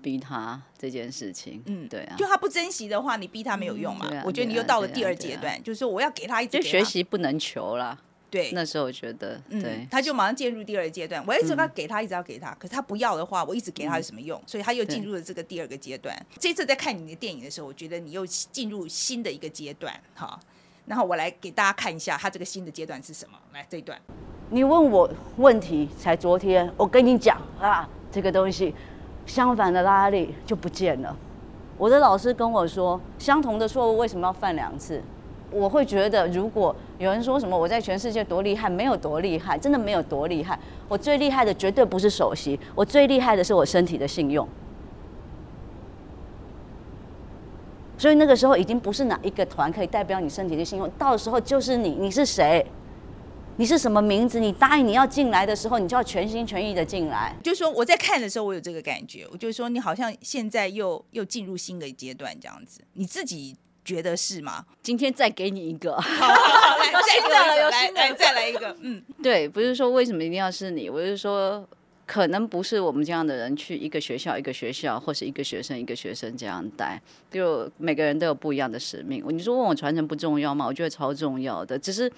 [0.07, 1.61] 逼他这件事情？
[1.67, 4.09] 嗯对啊，就他不珍惜的话，你逼他没有用嘛。
[4.25, 7.99] 我觉得你又到了第二阶段，就是说我要给他一直就学习不能求啦。
[8.31, 8.53] 对。
[8.53, 11.21] 那时候我觉得，嗯对，他就马上进入第二阶段。
[11.27, 14.41] 我一直要给他，一直要给他，可是他不要的话，我一直给他有什么用？
[14.47, 16.17] 所以他又进入了这个第二个阶段。
[16.39, 20.39] 这次在看你的电影的时候，我觉得你又进入新的一个阶段，哈。
[20.87, 23.37] 然后我来给大家看一下他这个新的阶段是什么。
[23.53, 24.01] 来这一段，
[24.51, 28.73] 你问我问题，才昨天我跟你讲啊，这个东西
[29.27, 31.15] 相反的拉力就不见了。
[31.77, 35.03] 我的老师跟我说，相同的错误为什么要犯两次？
[35.51, 40.59] 我会觉得，如果有人说什么我在全世界多厉害，没有多厉害，真的没有多厉害。
[40.89, 44.47] 我最厉害的绝对不是首席，我最厉害的是我身体的信用。
[47.99, 52.67] 所以那个时候已经不是哪一个团可以代表你身体的信用，到时候就是你，你是谁？
[53.59, 54.39] 你是什么名字？
[54.39, 57.35] 你答应你要进来的时候，你就要全心全意的进来。
[57.43, 64.67] 就是说我在看的时候，我有这个感觉，我就是说你好像现在又又进入新的阶段这样子，你自己觉得是吗？
[64.83, 71.67] 今天再给你一个， 好，来再新的了有新的来来再来一个，嗯，对，不是说为什么一定要是你，我是说
[72.05, 79.25] 可能不是我们这样的人去一个学校一个学校，或是一个学生一个学生这样带，就每个人都有不一样的使命。
[79.31, 80.67] 你说问我传承不重要吗？
[80.67, 82.13] 我觉得超重要的，只是。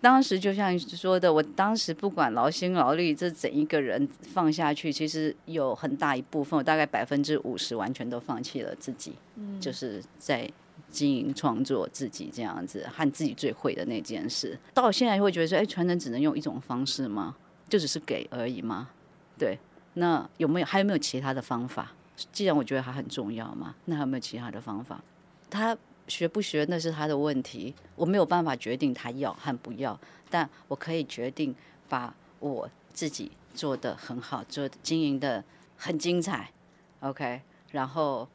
[0.00, 9.14] 当时就像说的，我当时不管劳心劳力，这整一个人放下去，其实有很大一部分，我大概百分之五十完全都放弃了自己，
[9.60, 10.48] 就是在
[10.90, 14.56] 经营创作自己这样子，和自己最会的那件事。
[14.72, 17.34] 到现在会觉得说，哎，传承只能用一种方式吗？
[17.68, 18.90] 就只是给而已吗？
[19.36, 19.58] 对，
[19.94, 21.92] 那有没有还有没有其他的方法？
[22.32, 25.02] 既然我觉得它很重要嘛，那还有没有其他的方法？
[25.50, 25.76] 他
[26.08, 29.98] 学不学那是他的问题，我没有办法决定他要和不要，
[30.30, 31.54] 但我可以决定
[31.88, 35.42] 把我自己做的很好，做经营的
[35.76, 36.50] 很精彩
[37.00, 37.40] ，OK，
[37.72, 38.28] 然后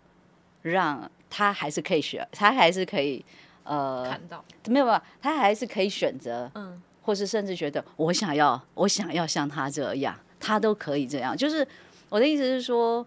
[0.62, 3.24] 让他还是可以学，他还是可以
[3.64, 5.04] 呃看到，没有吧？
[5.22, 11.36] 他还是可以选择，嗯，或是甚至觉得我想要，我想要像他这样，他都可以这样。
[11.36, 11.66] 就是
[12.10, 13.06] 我的意思是说，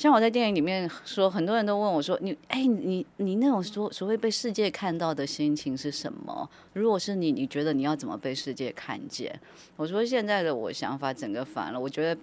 [0.00, 6.48] 像我在电影里面说，很多人都问我说：“你哎，你你那种所所谓被世界看到的心情是什么？
[6.72, 9.38] 如果是你，你觉得你要怎么被世界看见？”
[9.76, 12.18] 我说现在的我想法整个反了，我觉得。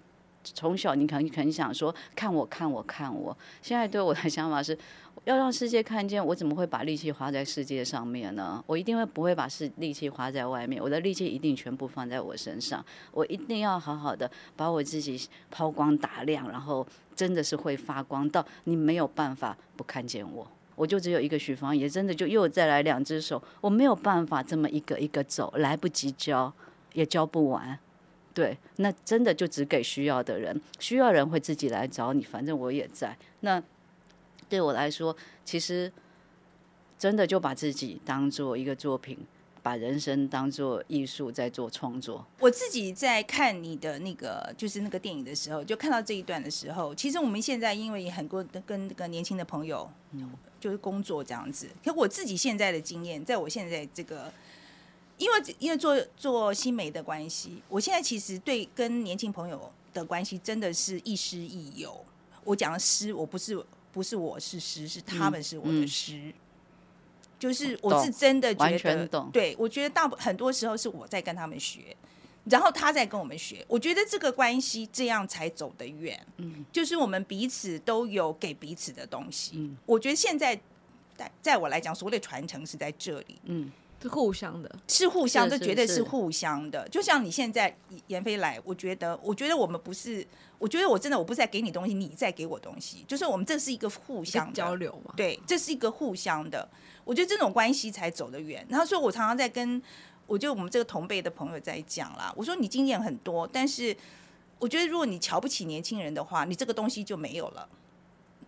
[0.54, 4.78] 从小你可能很想说看我看我看我，现在对我的想法是，
[5.26, 8.64] 要让世界看见，我怎么会把力气花在世界上面呢？
[8.66, 20.48] 我一定会不会把是力气花在外面，我的力气一定全部放在我身上，我一定要好好的把我自己抛光打亮，然后真的是会发光到你没有办法不看见我。
[20.76, 26.54] 我就只有一个许芳，也真的就又再来两只手，我没有办法这么一个一个走，来不及教，
[26.94, 27.80] 也教不完。
[28.38, 33.18] 对，那真的就只给需要的人，需要人会自己来找你，反正我也在。
[33.40, 33.60] 那
[34.48, 35.92] 对我来说，其实
[37.00, 39.18] 真的就把自己当做一个作品，
[39.64, 42.24] 把人生当做艺术在做创作。
[42.40, 49.90] 我自己在看你的那个就是那个电影的时候，就看到这一段的时候，其实我们现在因为很多的跟那个年轻的朋友，
[50.60, 51.68] 就是工作这样子。
[51.84, 54.32] 可我自己现在的经验，在我现在这个，
[55.18, 62.06] 因为因为做做新媒的关系，我现在其实对跟年轻朋友的关系真的是亦师亦友。
[62.44, 66.34] 我讲的师，我不是不是我是师，是他们是我的嗯师。
[67.40, 71.96] 就是我是真的觉得，对我觉得大部很多时候是我在跟他们学，
[72.46, 73.64] 然后他在跟我们学。
[73.68, 76.20] 我觉得这个关系这样才走得远。
[76.38, 79.52] 嗯，就是我们彼此都有给彼此的东西。
[79.58, 80.60] 嗯我觉得现在
[81.16, 86.88] 在在我来讲，所谓的传承是在这里，嗯，是互相的，是互相，这绝对是互相的。
[86.90, 87.76] 就像你现在
[88.08, 90.26] 严飞来，我觉得，我觉得我们不是，
[90.60, 95.14] 我觉得我真的我不是在给你东西，你在给我东西，就是我们这是一个互相的交流嘛。
[95.18, 96.68] 对，这是一个互相的，
[97.04, 98.66] 我觉得这种关系才走得远。
[98.70, 99.82] 然后，所以我常常在跟，
[100.28, 103.96] 我觉得我们这个同辈的朋友在讲啦，我说你经验很多，但是
[104.60, 107.68] 我觉得如果你瞧不起年轻人的话，你这个东西就没有了，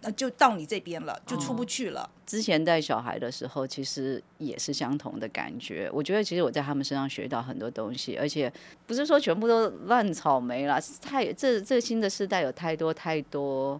[0.01, 2.09] 那就到你这边了，就出不去了。
[2.25, 5.89] 之前带小孩的时候，其实也是相同的感觉。
[5.91, 8.51] 我觉得其实我在他们身上学到很多东西，而且
[8.85, 13.79] 不是说全部都烂草莓啦，太这这新的时代有太多太多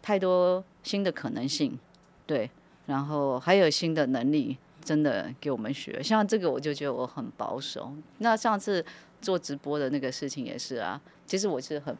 [0.00, 1.78] 太多新的可能性，
[2.26, 2.50] 对，
[2.86, 6.02] 然后还有新的能力，真的给我们学。
[6.02, 7.92] 像这个我就觉得我很保守。
[8.18, 8.84] 那上次
[9.20, 11.96] 做直播的那个事情也是啊，其实我是很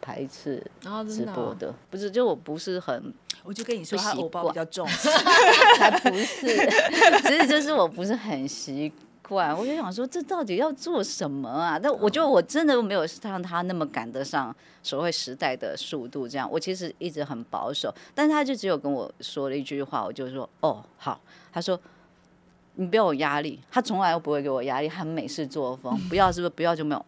[0.00, 4.86] 排斥然后直真的哦播的，不是就我不是很我就跟你说，他不习偶包比较重，
[5.78, 6.46] 才不是，
[7.22, 11.78] 只是就是我不是很习惯，我就想说这到底要做什么啊？
[11.78, 21.20] 但我觉得我真的没有像他那么赶得上所谓时代的速度，这样我其实一直很保守，但是他就只有跟我说了一句话，我就说哦好，
[21.52, 21.80] 他说。
[22.76, 25.98] 你不要有压力，他从来都不会给我压力，很美式作风。
[26.08, 26.48] 不要是不是？
[26.50, 27.04] 不要就没有我，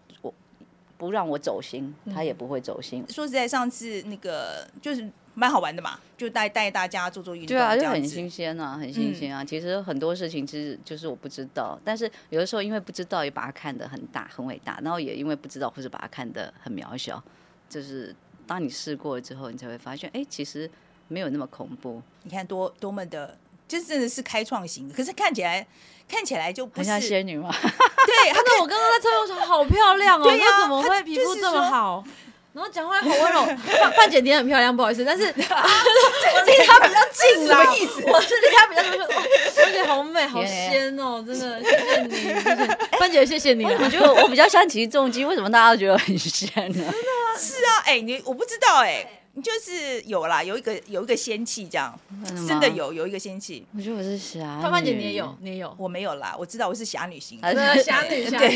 [1.03, 3.05] 不让我走心，他也不会走心。
[3.09, 9.45] 说实在，上次那个就是蛮好玩的嘛，就带带大家做做运动，对啊，就很新鲜啊，很新鲜啊。
[9.45, 17.21] 其实很多事情其实就是我不知道，但是有的时候因为不知道，也把它看得很大很伟大，然后也因为不知道或者把它看得很渺小。
[17.69, 18.15] 就是
[18.47, 20.71] 当你试过了之后，你才会发现，哎，其实
[21.09, 23.37] 没有那么恐怖，你看多多么的，
[23.73, 25.67] 就真的是开创型的，可是看起来
[26.07, 27.51] 看起来就不像仙女嘛。
[27.61, 32.05] 对， 他那我刚刚在车上说好漂亮哦，对呀她怎么她会皮肤这么好？
[32.53, 33.47] 然后讲话好温柔，
[33.81, 39.23] 范范姐你也很漂亮，不好意思，但是 我离她比较近啦，什么意思我是离她比较近，我说哦
[39.55, 43.89] 范姐好美，好 天仙哦，真的，谢谢你，谢谢范姐，谢谢你我啊。
[43.89, 46.93] 觉得我比较像起重机，为什么大家都觉得很仙呢？
[47.39, 49.09] 是啊，哎、你我不知道哎、你
[49.41, 52.69] 就是有啦，有一个有一个仙气这样，真真的。
[52.69, 54.63] 有有一个仙气，我觉得我是侠女。
[54.63, 58.47] 范范姐你也有，你也有，我没有啦，我知道我是侠女型侠女，侠侠女，侠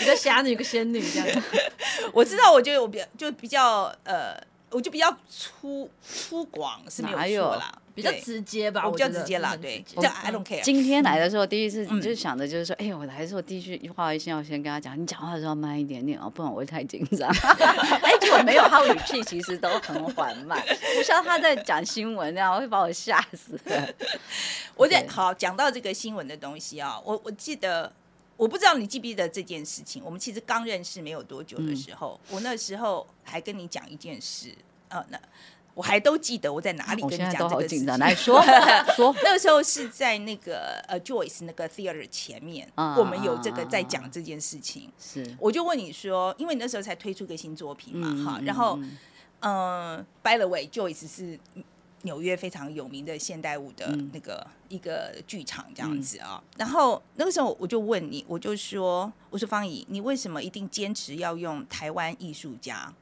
[0.00, 1.42] 一个侠女， 一个仙女这样。
[2.12, 4.36] 我知道，我觉得我比较就比较呃，
[4.70, 10.62] 我就比较粗粗犷是没有错啦，比较直接吧，我比较直接啦，对，直接这 I don't care。
[10.62, 17.28] 今天来的时候，第一次你就想的就是说，哎、我来的时候第一句话一定要先跟他讲，你讲话的时候慢一点点哦，不然我会太紧张。
[18.02, 20.62] 哎、结果没有，他语气其实都很缓慢，
[20.96, 23.58] 不像他在讲新闻那样，会把我吓死。
[24.76, 27.92] 我在好讲到这个新闻的东西啊，我我记得，
[28.36, 30.00] 我不知道你记不记得这件事情。
[30.04, 34.54] 我们其实刚认识没有多久的时候，我那时候还跟你讲一件事，
[34.88, 35.20] 呃，那
[35.78, 37.86] 我还都记得我在哪里跟你讲这个事情。
[38.16, 38.42] 说
[38.96, 39.14] 说。
[39.22, 44.90] 那个时候是在那个呃 Joyce 那个 theater 前面，啊我们有这个在讲这件事情。
[44.98, 48.98] 是我就问你说，因为你那时候才推出个新作品嘛，哈、然后嗯
[49.42, 51.38] 嗯、b y the way，Joyce 是
[52.02, 56.42] 纽约非常有名的现代舞的嗯那个一个剧场这样子啊。
[56.56, 62.92] 然后那个时候我就问你，我就说，我说方怡，你为什么一定坚持要用台湾艺术家？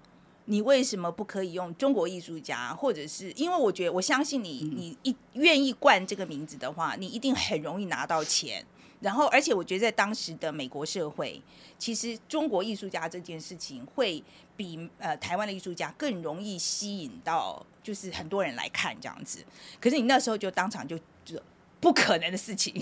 [0.47, 2.75] 你为什么不可以用中国艺术家？
[2.75, 8.65] 或者是因为我觉得我相信你，你一愿意冠这个名字的话，你一定很容易拿到钱。
[9.01, 11.41] 然后，而且我觉得在当时的美国社会，
[11.79, 14.25] 其实中国艺术家这件事情会
[14.57, 19.45] 比呃台湾的艺术家更容易吸引到，就是很多人来看这样子。
[19.79, 21.39] 可是你那时候就当场就就
[21.79, 22.75] 不可能的事情，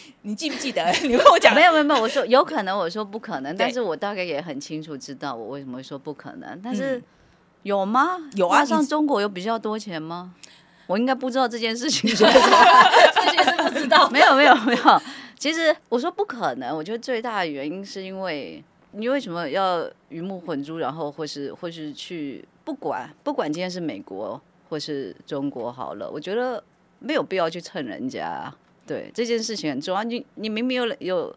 [0.22, 0.84] 你记不记得？
[1.02, 6.60] 你跟我讲没有没有没有，我说有可能，我说不可能，但是我大概也很清楚知道我为什么会说不可能。
[6.62, 7.02] 但是、嗯
[7.62, 8.18] 有吗？
[8.34, 10.34] 有啊那上中国有比较多钱吗？
[10.88, 12.26] 我应该不知道这件事情，说
[13.14, 14.10] 这件事不知道。
[14.10, 15.02] 没有没有没有。
[15.38, 26.62] 其实我说不可能，我觉得最大的原因是因为你为什么要鱼目混珠，然后或是或是去不管不管今天是美国或是中国好了，我觉得
[26.98, 28.56] 没有必要去蹭人家啊。
[28.92, 31.36] 对这件事情很重要，你你明明有有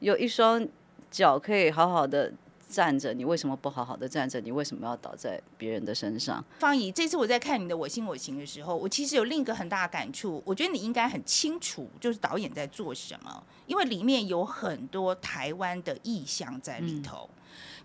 [0.00, 0.66] 有一双
[1.10, 2.32] 脚可以好好的
[2.68, 4.40] 站着，你为什么不好好的站着？
[4.40, 6.44] 你为什么要倒在别人的身上？
[6.58, 10.42] 方怡，这次我在看你的《我心我行》的时候，我其实有另一个很大的感触。
[10.44, 17.28] 我觉得你应该很清楚，就是导演在做什么，因为里面有很多台湾的意象在里头。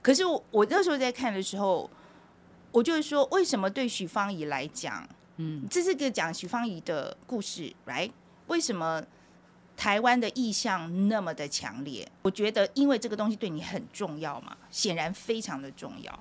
[0.01, 1.89] 可是我我那时候在看的时候，
[2.71, 8.11] 我就是说，为什么对许芳怡来讲，嗯，这是个讲许芳怡的故事，right？
[8.47, 9.03] 为什么
[9.75, 12.07] 台湾的意向那么的强烈？
[12.23, 16.19] 我觉得，因为这个东西对你很重要嘛，显然非常的重要。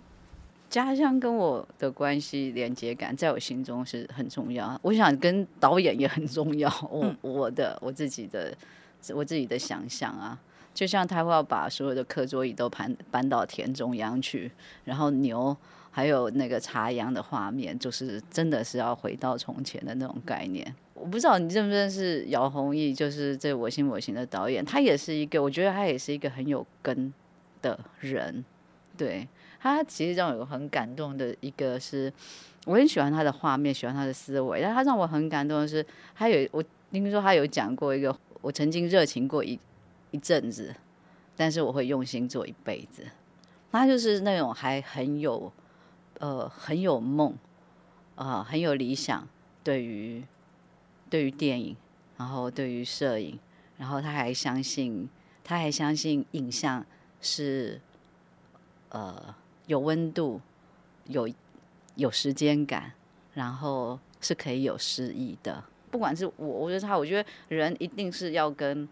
[0.69, 4.79] 家乡跟我的关系连接感，在我心中是很重要。
[4.83, 6.69] 我想跟导演也很重要。
[6.91, 8.53] 我、嗯我的我自己的
[9.15, 10.37] 我自己的想象啊，
[10.75, 14.51] 就像他会要把所有的课桌椅都搬搬到田中央去，
[14.85, 15.57] 然后牛
[15.93, 20.75] 还有那个插秧的画面，就是真的是要回到从前的那种概念。
[20.98, 27.12] 我不知道你认不认识姚宏毅，就是这《我行我行》的导演，他也是一个，我觉得他也是一个很有根
[27.62, 28.44] 的人，
[28.96, 29.28] 对。
[29.59, 32.12] 他其实让我有很感动的一个是，
[32.66, 35.84] 我很喜欢他的画面，喜欢他的思维，但他让我很感动的是，
[36.14, 39.59] 他有我听说他有讲过一个，我曾经热情过一
[40.12, 40.74] 一阵子，
[41.36, 43.03] 但是我会用心做一辈子。
[43.72, 45.53] 他就是那种还很有
[46.20, 47.34] 呃很有梦
[48.14, 49.26] 啊、很有理想，
[49.64, 50.22] 对于
[51.09, 51.76] 对于电影，
[52.16, 53.38] 然后对于摄影，
[53.78, 55.09] 然后他还相信
[55.44, 56.84] 他还相信影像
[57.20, 57.80] 是
[58.90, 59.34] 呃
[59.66, 60.40] 有温度，
[61.07, 61.28] 有
[61.94, 62.92] 有时间感，
[63.34, 65.64] 然后是可以有诗意的。
[65.90, 68.88] 不管是我，我觉得他，我觉得人一定是要跟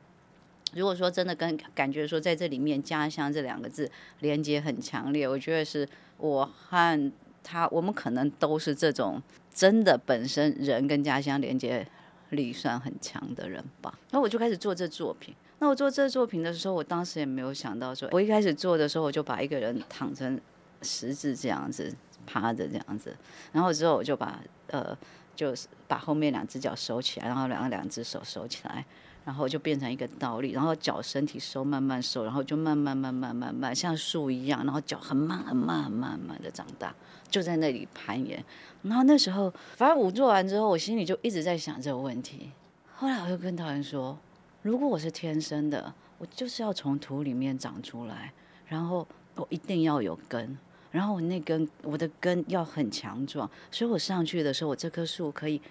[0.72, 3.90] 如果说真的跟感觉说在这里面“家乡”这两个字
[4.20, 5.86] 连接很强烈，我觉得是
[6.16, 7.12] 我和
[7.42, 11.86] 他，我们可能都是这种真的本身人跟家乡连接
[12.34, 13.98] 力算很强的人吧。
[14.10, 15.34] 然后我就开始做这作品。
[15.60, 20.38] 那我做这作品的时候，我当时也没有想到说，我一开始做的时候，我就把一个人躺成
[20.82, 21.94] 十字这样子
[22.26, 23.16] 趴着这样子，
[23.52, 24.96] 然后之后我就把呃，
[25.34, 28.84] 就是把后面两只脚收起来，然后两个两只手收起来。
[29.24, 36.94] 然后就变成一个倒立，然后脚身体收慢慢收，然后就慢慢慢慢慢慢像树一样，然后脚很慢很慢很慢慢的长大，
[37.30, 38.44] 就在那里攀岩。
[38.82, 42.50] 然后那时候，反正我做完之后，我心里就一直在想这个问题。
[42.94, 44.18] 后来我就跟导演说，
[44.60, 48.30] 如果我是天生的，我就是要从土里面长出来，
[48.66, 50.58] 然后我一定要有根，
[50.90, 55.62] 然后我那根我的根要很强壮，所以我上去的时候，我这棵树可以。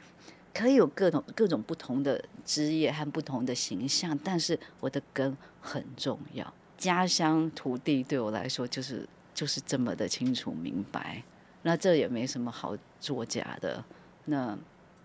[0.54, 6.54] 可以有各种各种不同的枝叶和不同的形象，但是我的根很重要。
[6.78, 11.24] 家乡土地对我来说就是就是这么的清楚明白。
[11.64, 13.84] 那这也没什么好作假的。
[14.26, 14.58] 那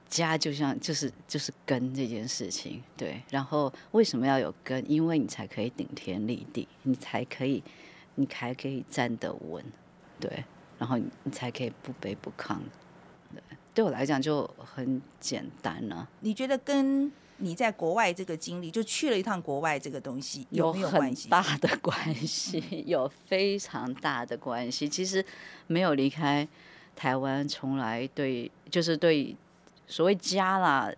[0.09, 3.23] 家就像就是就是根这件事情，对。
[3.31, 4.85] 然后为什么要有根？
[4.91, 7.63] 因为你才可以顶天立地，你才可以
[8.17, 9.65] 你才可以站得稳，
[10.19, 10.45] 对。
[10.79, 12.59] 然后你才可以不卑不亢。
[13.79, 16.09] 对我来讲就很简单了。
[16.19, 21.29] 你觉得跟你在国外这个经历，就去了一趟国外这个东西有没有关系？
[21.29, 24.89] 大的关系， 有非常大的关系。
[24.89, 25.25] 其实
[25.69, 26.49] 没有离开
[26.97, 29.37] 台湾，从来对就是对
[29.87, 30.93] 所谓家啦，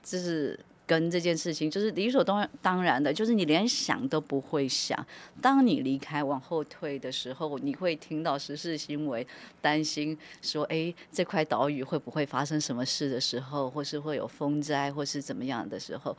[0.00, 0.56] 就是。
[0.86, 4.94] 跟这件事情就是理所当当然的，就是你连想都不会想。
[5.40, 9.24] 当你离开往后退的时候，你会听到时事新闻，
[9.62, 16.16] 担心说：“哎，这块岛屿会不会发生什么事的时候，或是会有风灾，或是怎么样的时候？”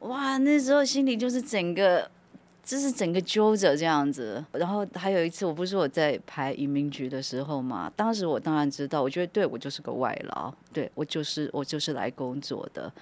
[0.00, 2.08] 哇，那时候心里就是整个，
[2.62, 4.44] 就是整个揪着这样子。
[4.52, 12.92] 然后还有一次，我不是我在排移民局的时候嘛，当时我当然知道，我觉得对我就是个外劳，对我就是我就是来工作的。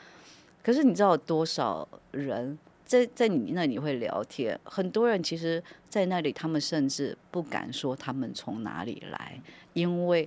[0.65, 4.59] 可是你知道有多少人在在你那里会聊天？
[4.65, 9.39] 很多人其实，在那里他们甚至不敢说他们从哪里来，
[9.75, 10.27] 因为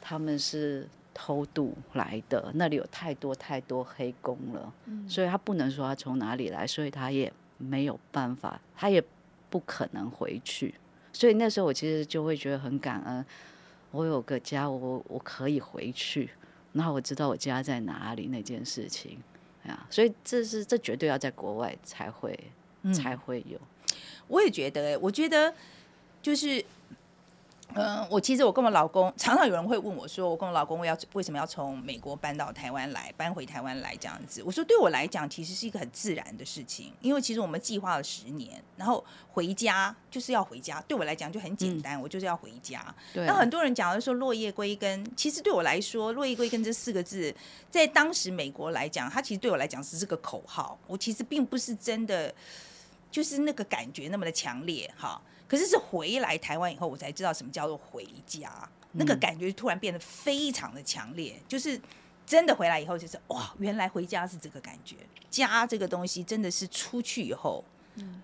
[0.00, 4.72] 他们是偷渡来的，那里有太多太多黑工了，
[5.08, 9.02] 所以他不能说他从哪里来，所以他也没有办法，他也
[9.48, 10.74] 不可能回去。
[11.12, 13.24] 所以那时候我其实就会觉得很感恩，
[13.92, 16.28] 我有个家，我我可以回去，
[16.72, 19.18] 然后我知道我家在哪里那件事情。
[19.90, 22.38] 所以这是这绝对要在国外才会
[22.94, 23.58] 才会有。
[24.28, 25.54] 我也觉得，我觉得
[26.22, 26.64] 就是。
[27.74, 34.42] 嗯，我其实我跟我老公常常有人会问我说，我跟我老公我要为什么要从美国搬到台湾来，搬回台湾来这样子？
[34.42, 42.82] 我说对我来讲，其实是一个很自然的事情，因为其实我们计划了十年，然后回家就是要回家，对我来讲就很简单，我就是要回家。
[43.12, 47.34] 那很多人讲的说落叶归根，其实对我来说，落叶归根这四个字，
[47.70, 52.34] 在当时美国来讲，它其实对我来讲只是个口号，我其实并不是真的
[53.10, 55.20] 就是那个感觉那么的强烈哈。
[55.48, 61.40] 可是是回来台湾以后，我才知道什么叫做回家，那个感觉突然变得非常的强烈。
[61.46, 61.80] 就是
[62.26, 64.96] 真的回来以后，就是哇，原来回家是这个感觉。
[65.30, 67.62] 家这个东西真的是出去以后，
[67.96, 68.22] 嗯，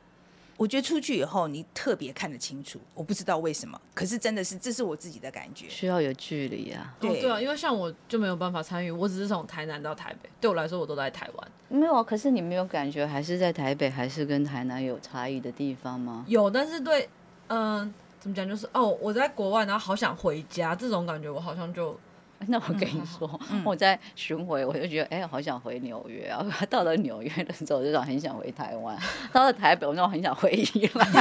[0.63, 2.79] 我觉得出去以后你特别看得清楚。
[2.95, 5.69] 我不知道为什么，可是真的是这是我自己的感觉。
[5.69, 11.51] 需要有距离啊，对对啊，因为像我就没有办法参与，我只是从台南到台北，对我来说我都在台湾。
[11.69, 16.25] 没有啊，可是你没有感觉还是在台北，还是跟台南有差异的地方吗？
[16.29, 17.09] 有，但是对。
[17.49, 18.49] 嗯，怎么讲？
[18.49, 21.99] 就是哦，我在国外，然后好想回家，这种感觉我好像就……
[22.49, 26.45] 那我跟你说，我在巡回，我就觉得哎，好想回纽约啊！
[26.69, 28.97] 到了纽约的时候，我就很想回台湾；
[29.33, 31.13] 到了台北，我就很想回宜兰。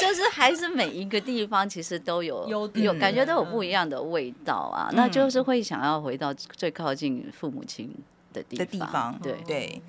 [0.00, 4.90] 就是还是每一个地方其实都有有感觉，都有不一样的味道啊。
[4.92, 7.90] 那就是会想要回到最靠近父母亲
[8.32, 8.56] 的地
[8.92, 9.82] 方，对对。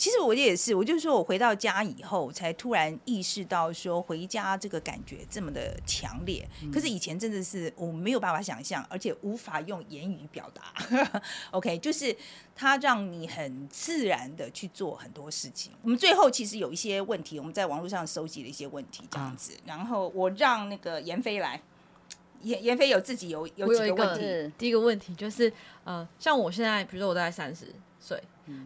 [0.00, 6.48] 其实我也是，我就是说我回到家以后，才突然意识到说回家这个感觉这么的强烈。
[6.72, 11.20] 可是以前真的是我没有办法想象，而且无法用言语表达。
[11.52, 12.16] OK，就是
[12.56, 15.70] 它让你很自然的去做很多事情。
[15.82, 19.52] 我们最后其实有一些问题，我们在网络上收集了一些问题，这样子。
[19.66, 21.60] 然后我让那个严飞来，
[22.40, 24.54] 严严飞有自己有有几个问题。
[24.56, 25.52] 第一个问题就是，
[25.84, 27.66] 呃，像我现在，比如说我大概三十
[27.98, 28.18] 岁。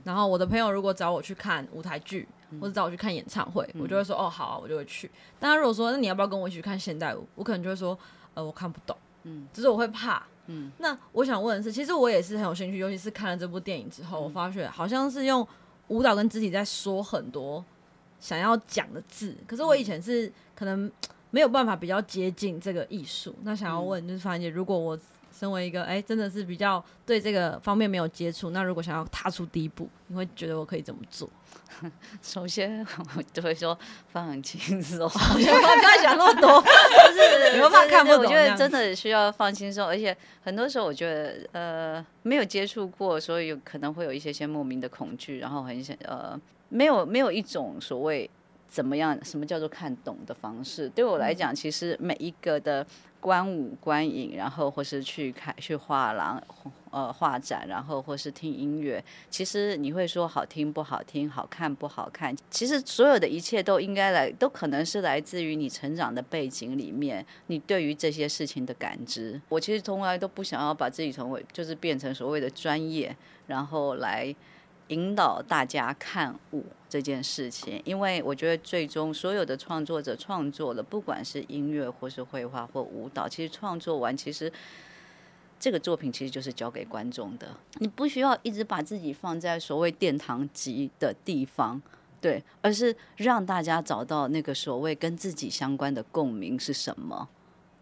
[0.05, 2.27] 然后我的朋友如果找我去看舞台剧，
[2.61, 5.11] 或者找我去看演唱会，我就会说哦好啊，我就会去。
[5.39, 7.99] 但他如果说那你要不要跟我一起去看现代舞，我可能就会说
[8.35, 10.23] 呃我看不懂，嗯，只是我会怕。
[10.47, 15.47] 嗯，那我想问的是，其实我也是很有兴趣，尤其是看了这部电影之后，我发觉好像是用
[15.89, 17.65] 舞蹈跟肢体在说很多
[18.21, 20.91] 想要讲的字，可是我以前是可能
[21.31, 23.35] 没有办法比较接近这个艺术。
[23.43, 24.99] 那想要问就是樊姐，如果我
[25.37, 31.29] 身为一个哎、真的是比较对这个方面没有接触，那如果想要踏出第一步，你会觉得我可以怎么做？
[32.23, 33.77] 首先我就会说
[34.07, 48.31] 放轻松，不要想那么多，就是有办法看不懂我觉得真的需要放轻松，而且很多时候我觉得呃没有接触过，所以有可能会有一些些莫名的恐惧，然后很想呃没有没有一种所谓
[48.69, 50.89] 怎么样什么叫做看懂的方式。
[50.89, 52.87] 对我来讲，其实每一个的
[53.25, 56.43] 观舞观影，然后或是去看去画廊。
[56.91, 69.41] 呃，画展，然后或是听音乐，其实你会说好听不好听，好看不好看，其实所有的一切都应该来，都可能是来自于你成长的背景里面，你对于这些事情的感知。
[69.49, 73.17] 我其实从来都不想要把自己成为，就是变成所谓的专业，
[73.49, 74.33] 然后来
[74.89, 84.53] 引导大家看舞这件事情，因为我觉得最终所有的创作者创作了，不管是音乐或是绘画或舞蹈，其实创作完其实。
[85.57, 91.81] 这个作品其实就是交给观众的，你不需要一直把自己放在所谓殿堂级的地方，
[92.21, 97.27] 对，而是让大家找到那个所谓跟自己相关的共鸣是什么，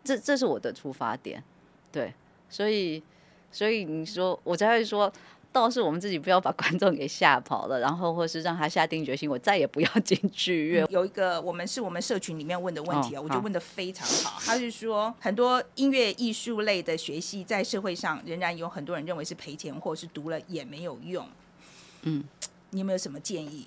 [0.04, 1.42] 这这是我的出发点，
[1.90, 2.14] 对，
[2.48, 3.02] 所以
[3.50, 5.12] 所以你说我才会说。
[5.52, 10.86] 倒是我们自己不要把观众给吓跑了，然后或是让他下定决心，我再也不要进剧院。
[10.90, 14.40] 有一个我们是我们社群里面问的问题啊，哦我就问的非常好。
[14.40, 21.28] 他是说，很多音乐艺术类的学系在社会上仍然有很多人认为是赔钱，或者是读了也没有用。
[22.02, 22.24] 嗯，
[22.70, 23.66] 你有没有什么建议？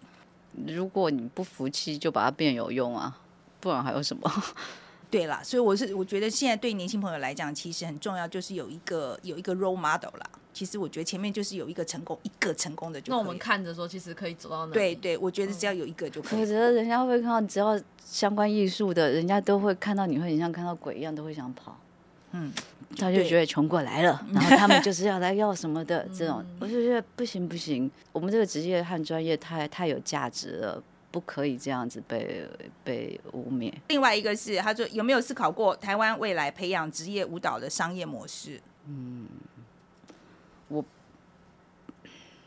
[0.66, 3.20] 如果你不服气，就把它变有用啊，
[3.60, 4.44] 不然还有什么？
[5.12, 10.30] 对啦，所以我是我觉得现在对年轻朋友来讲，其实很重要，就是有一个有一个 role model 啦。
[10.56, 14.72] 其实我觉得前面就是有一个成功，一个成功的就那我们看着说，其实可以走到那。
[14.72, 16.40] 对对，我觉得只要有一个就可以。
[16.40, 21.78] 我觉得人家会看到，只要相关艺术的，人家都会看到你会很像看到鬼一样，都会想跑。
[22.32, 22.54] 嗯，
[22.98, 30.82] 他就觉得穷过来了， 然后他们就是要来要什么的这种，我就觉得不行不行，我们这个职业和专业太太有价值了，
[31.12, 32.48] 不可以这样子被
[32.82, 33.74] 被污蔑。
[33.90, 38.62] 另外一个是，他说有没有思考过台湾未来培养职业舞蹈的商业模式？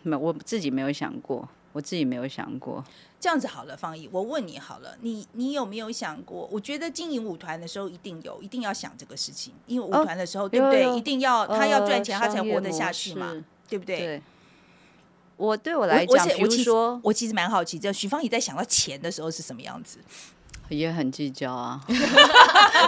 [0.08, 2.82] 没，我自己没有想过，我自己没有想过。
[3.20, 6.48] 这样子好了，方毅，我问你好了，你你有没有想过？
[6.52, 10.82] 我觉得经营舞团的时候一定有，一定要想这个事情，因为舞哦团的时候，对不对？
[10.84, 13.32] 有有一定要他要赚钱，呃他才活得下去嘛
[13.68, 13.98] 对不对？
[13.98, 14.22] 对，
[15.36, 19.98] 我对我我来讲，比如我且我其实说我其实蛮好奇，这许芳怡在想到钱的时候是什么样子？
[20.68, 21.80] 也很计较啊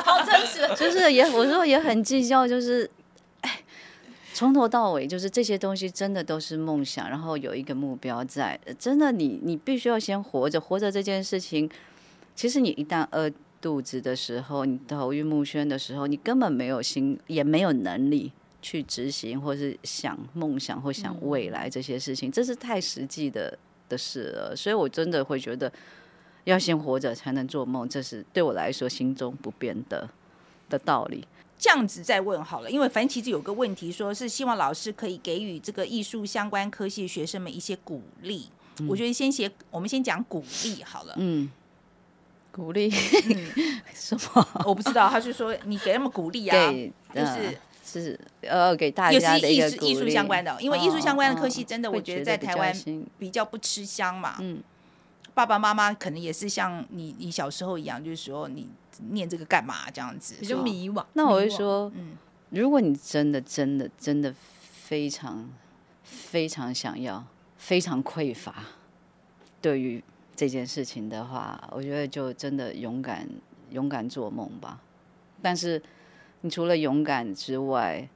[0.04, 0.68] 好真实。
[0.76, 2.99] 就是也我说也很计较，就是哎，
[4.40, 11.70] 从头到尾就是这些东西真的都是梦想，然后有一个目标在，真的你你必须要先活着，活着这件事情，
[12.34, 13.30] 其实你一旦饿
[13.60, 18.32] 肚子的时候，你头晕目眩的时候，你根本没有心，也没有能力。
[18.62, 23.58] 去执行，或是想梦想或想未来这些事情，这是太实际的
[23.90, 24.56] 的事了。
[24.56, 25.70] 所以我真的会觉得，
[26.44, 30.08] 要先活着才能做梦，这是对我来说心中不变的
[30.70, 31.26] 的道理。
[31.60, 38.48] 这样子再问好了，因为反正其实有个问题，说是希望老师可以给予这个艺术相关科系学生们一些鼓励。
[38.88, 41.14] 我觉得先写，我们先讲鼓励好了。
[41.18, 41.50] 嗯，
[42.50, 42.88] 鼓励
[43.92, 44.48] 什么？
[44.64, 47.54] 我不知道，他就说你给他们鼓励啊，给就是呃
[47.84, 52.74] 是呃给大家的一是艺术相关的，因为艺术相关的科系哦真的，我觉得在台湾
[53.18, 54.36] 比较不吃香嘛。
[54.40, 54.62] 嗯，
[55.34, 58.66] 爸爸妈妈可能也是像你你小时候一样，就是说你
[59.10, 61.04] 念这个干嘛这样子，比较迷惘。
[61.14, 62.16] 那我会，说，嗯
[62.50, 65.48] 如果你真的真的真的非常
[66.02, 67.24] 非常想要，
[67.56, 68.64] 非常匮乏，
[69.62, 70.02] 对于
[70.34, 73.28] 这件事情的话，我觉得就真的勇敢
[73.70, 74.80] 勇敢做梦吧。
[75.40, 75.80] 但是
[76.40, 78.08] 你除了勇敢之外，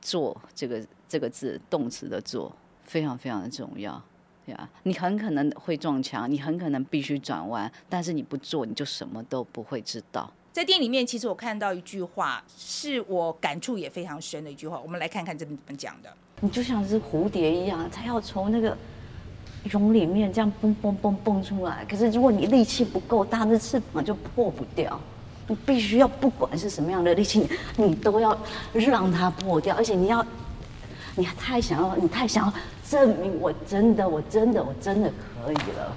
[0.00, 4.00] 做这个这个字动词的做非常非常的重要。
[4.46, 10.30] 呀，你很可能会撞墙，你很可能必须转弯，但是你不做，你就什么都不会知道。
[10.52, 14.80] 在电影里面，其实我看到一句话，是我感触也非常深的一句话。
[14.80, 16.08] 我们来看看这边怎么讲的。
[16.40, 18.76] 你就像是蝴蝶一样，它要从那个
[19.64, 21.84] 蛹里面这样蹦蹦蹦蹦出来。
[21.88, 25.00] 可是如果你力气不够大，那翅膀就破不掉。
[25.46, 28.38] 你必须要不管是什么样的力气，你都要
[28.72, 30.24] 让它破掉，而且你要，
[31.16, 32.52] 你太想要，你太想要
[32.88, 35.96] 证明我真的，我真的，我真的可以了。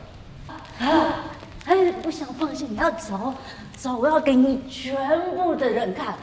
[0.79, 1.23] 啊，
[1.65, 3.33] 哎，不想放弃，你要走，
[3.75, 6.17] 走，我要给你全部的人看，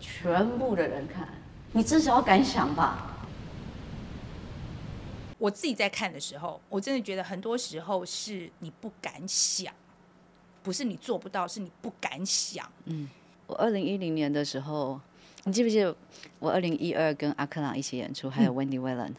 [0.00, 1.28] 全部的人看，
[1.72, 3.08] 你至少要敢想吧。
[5.38, 9.72] 我自己在看的时候，我真的觉得很多时候是你不敢想，
[10.62, 12.68] 不是你做不到，是你不敢想。
[12.84, 13.08] 嗯
[13.46, 15.00] 我二零一零年的时候，
[15.44, 15.94] 你记不记得
[16.38, 19.12] 我二零一二跟阿克朗一起演出，还有 Wendy Wellen。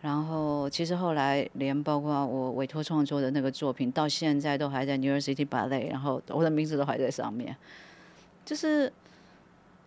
[0.00, 7.56] 然后其实后来连包括我委托创作的那个作品，到现在都还在 New York City Ballet，然后我的名字都还在上面。
[8.44, 8.92] 就是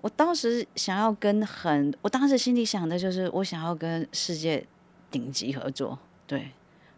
[0.01, 4.66] 我当时想要跟很，我当时心里想的就是我想要跟世界
[5.09, 5.97] 顶级合作，
[6.28, 6.51] 对，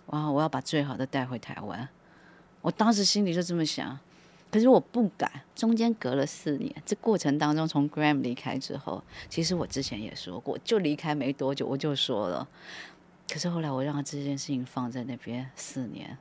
[0.09, 1.87] 然后我要把最好的带回台湾。
[2.61, 3.99] 我当时心里就这么想，
[4.53, 5.31] 可是我不敢。
[5.55, 12.47] 中间隔了四年，这过程当中，从 Graham 离开之后，其实我之前也说过，就离开没多久我就说了。
[13.27, 16.15] 可是后来我让这件事情放在那边四年，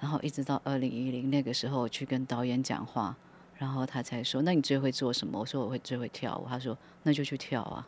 [0.00, 3.14] 然后一直到二零一零那个时候，我去跟导演讲话，
[3.58, 7.86] 然后他才说：“那你最会做什么？”我说：“我会最会跳舞。”他说：“那就去跳啊。”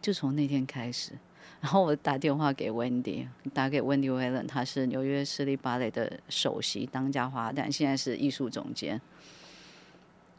[0.00, 1.12] 就从那天开始，
[1.60, 9.00] 然后我打电话给 Wendy，打给 Wendy Wellen，他是纽约市立芭蕾的首席当家花旦，现在是艺术总监。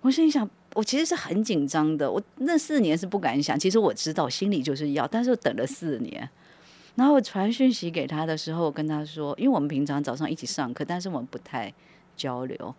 [0.02, 6.30] 我心里想，我其实是很紧张的，我那四年是不敢想，其实我知道心里就是要，但是我等了四年。
[6.96, 11.74] 然后我传讯息给他的时候，我跟他说，因为我们平常早上一起上课，但是我们不太
[12.16, 12.74] 交流。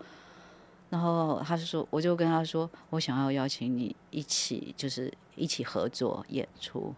[0.91, 6.95] 然后他就说，我就跟他说，我想要邀请你一起，就是一起合作演出。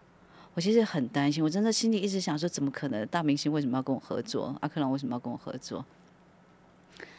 [0.53, 3.07] 我其实很担心，我真的心里一直想说，怎么可能？
[3.07, 4.55] 大明星为什么要跟我合作？
[4.59, 5.83] 阿克朗为什么要跟我合作？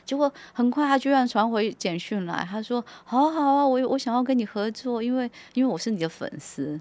[0.04, 6.78] 结果很快他居然传回简讯来，他说：“好好啊，我我想要跟你合作，因为因为我是你的粉丝。”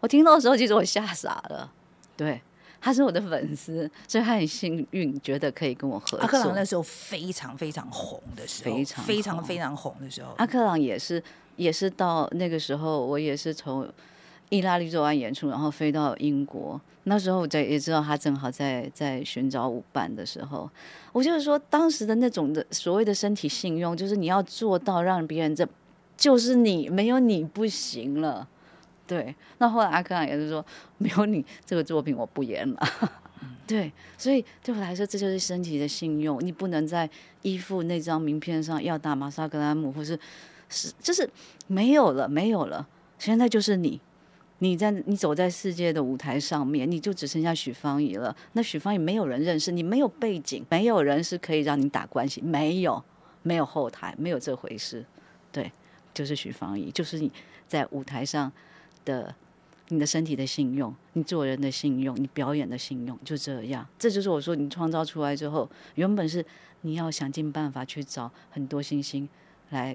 [0.00, 1.70] 我听到的时候，其实我吓傻了。
[2.16, 2.40] 对，
[2.80, 6.18] 他是我的粉丝，所以他很幸运，觉得可以跟我合作。
[6.18, 11.22] 阿克朗那时候非常非常红的时候，非常非常红非常红的时候，阿克朗也是，
[11.56, 13.86] 也是到那个时候，我也是从
[14.48, 16.80] 意大利做完演出，然后飞到英国。
[17.04, 20.68] 那时候我在也知道他正好在在寻找舞伴的时候，
[21.12, 25.66] 我就是说当时的那种的所谓的身体信用，就是你要做到让别人这
[26.16, 28.48] 就是你，没有你不行了。
[29.06, 30.64] 对，那后来阿克朗也是说，
[30.98, 32.80] 没有你这个作品我不演了。
[33.68, 36.44] 对，所以对我来说，这就是身体的信用。
[36.44, 37.08] 你不能在
[37.42, 40.18] 依附那张名片上要打马萨格兰姆，或是
[40.68, 41.28] 是就是
[41.68, 42.86] 没有了，没有了。
[43.18, 44.00] 现在就是你，
[44.60, 48.34] 你在你走在世界的舞台上面，你就只剩下许芳宜了。
[48.52, 53.02] 那许芳宜没有人认识，你没有背景，没有人是可以让你打关系，没有，
[53.42, 55.04] 没有后台，没有这回事。
[55.52, 55.70] 对，
[56.14, 57.30] 就是许芳宜，就是你
[57.68, 58.50] 在舞台上
[59.04, 59.34] 的
[59.88, 63.86] 你的身体的信用，你做人的信用，你表演的信用，就这样。
[63.98, 66.44] 这就是我说你创造出来之后，原本是
[66.80, 69.28] 你要想尽办法去找很多星星
[69.70, 69.94] 来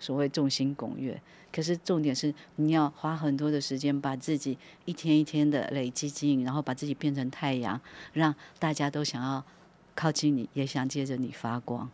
[0.00, 1.22] 所谓众星拱月，
[1.52, 7.80] 可是重点是你要花很多的时间，把自己一天一天的累积经营，然后把自己变成太阳，
[8.14, 9.44] 让大家都想要
[9.94, 11.88] 靠近你，也想借着你发光。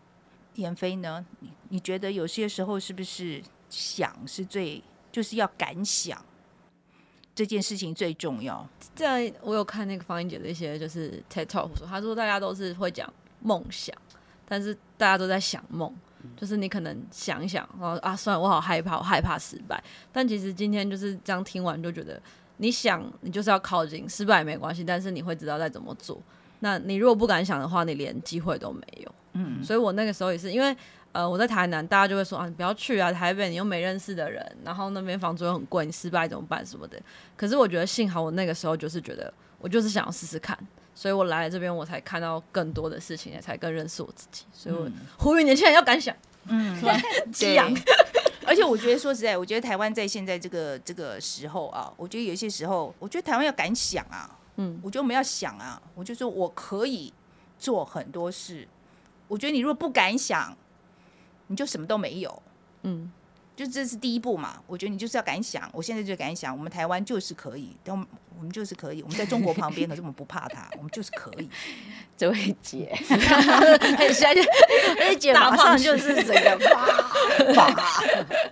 [0.54, 1.26] 闫飞呢？
[1.40, 4.82] 你你觉得有些时候是不是想是最，
[5.12, 6.24] 就是要敢想
[7.34, 8.66] 这件事情最重要？
[8.94, 13.94] 在我有看那个方英姐的一些就是 TED Talk 说，她说大家都是会讲梦想，
[14.48, 15.94] 但是大家都在想梦，
[16.36, 19.82] 就是你可能想一想，然后啊，算了，我好害怕，我害怕失败。
[20.10, 22.20] 但其实今天就是这样听完就觉得，
[22.56, 26.20] 你想你就是要靠近，失败也没关系，但是你会知道再怎么做。
[26.60, 29.14] 那你如果不敢想的话，你连机会都没有。
[29.34, 30.76] 嗯，所以我那个时候也是因为。
[31.12, 37.00] 呃，我在台南，大家就会说啊，你不要去啊，台北你又没认识的人，然后那边房租又很贵，你失败怎么办什么的。
[37.38, 40.58] 可是我觉得幸好我那个时候就是觉得，我就是想要试试看，
[40.96, 44.44] 所以我来了这边，我才看到更多的事情，也才更认识我自己。
[44.50, 46.16] 所以我呼吁年轻人要敢想，
[46.48, 46.74] 嗯，
[47.30, 47.70] 激昂。
[48.46, 57.12] 而且我觉得说实在，我觉得台湾在现在这个这个时候啊，我觉得有些时候，我觉得台湾要敢想啊，嗯，我觉得我们要想啊，我就说我可以
[57.58, 58.66] 做很多事。
[59.28, 60.56] 我觉得你如果不敢想，
[61.48, 62.42] 你就什么都没有，
[62.84, 63.10] 嗯，
[63.56, 64.62] 就这是第一步嘛。
[64.66, 67.96] 我觉得你就是要敢想，我现在就敢想，我们台湾就是可以，但
[68.38, 71.48] 我们就是可以，我们在中国旁边，可是我们不怕它， 我们就是可以。
[72.16, 74.44] 这位姐， 很相信，
[74.98, 76.58] 这位姐马上就是整个
[77.54, 78.02] 啪啪。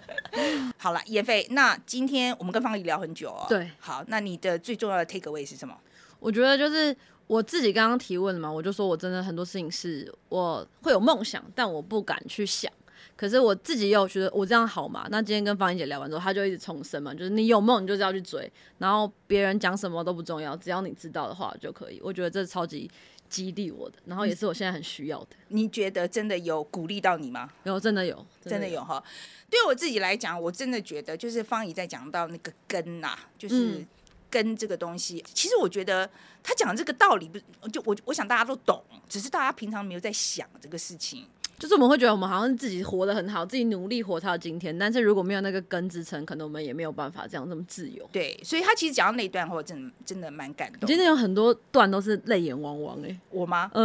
[0.77, 3.47] 好了，叶飞，那今天我们跟方怡聊很久哦。
[3.49, 5.75] 对，好，那你的最重要的 take away 是什么？
[6.19, 6.97] 我觉得就是
[7.27, 12.73] 我自己刚刚提问了嘛，我就说我真的很多事情是我会有梦想，但我不敢去想。
[13.17, 15.07] 可是我自己也有觉得我这样好嘛？
[15.11, 22.01] 那今天跟方怡姐聊完之后，她就一直重申嘛，就是你有梦，你就是要去追，然后别人讲什么都不重要，只要你知道的话就可以。
[22.03, 22.91] 我觉得这超级
[23.29, 25.37] 激励我的，然后也是我现在很需要的。
[25.49, 27.51] 你觉得真的有鼓励到你吗？
[27.63, 29.03] 有，真的有，真的有哈。
[29.49, 33.87] 对我自己来讲，我真的觉得就是方怡在讲到那个根呐、就是嗯
[34.29, 36.11] 根这个东西，其实我觉得
[36.43, 41.25] 他讲这个道理，不就我我想大家都懂，只是大家平常没有在想这个事情。
[41.59, 48.09] 就是我们会觉得我们好像自己活得很好，自己努力活到今天，但是如果没有那个根支撑，可能我们也没有办法这样这么自由。
[48.13, 50.87] 对，所以他其实讲到那段话，真的真的蛮感动。
[50.87, 53.71] 今天有很多段都是泪眼汪汪哎，我吗？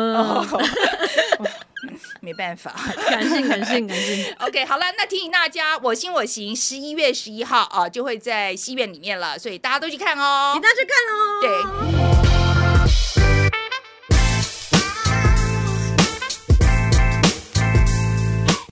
[2.19, 2.75] 没办法。
[3.09, 4.25] 感性感性感性。
[4.41, 10.69] OK，好了，那提醒大家，《我心我行》十一月十一号啊、就会在戏院里面了，所以大家都去看哦一定。
[10.69, 12.19] 要去看哦。
[12.23, 12.28] 对。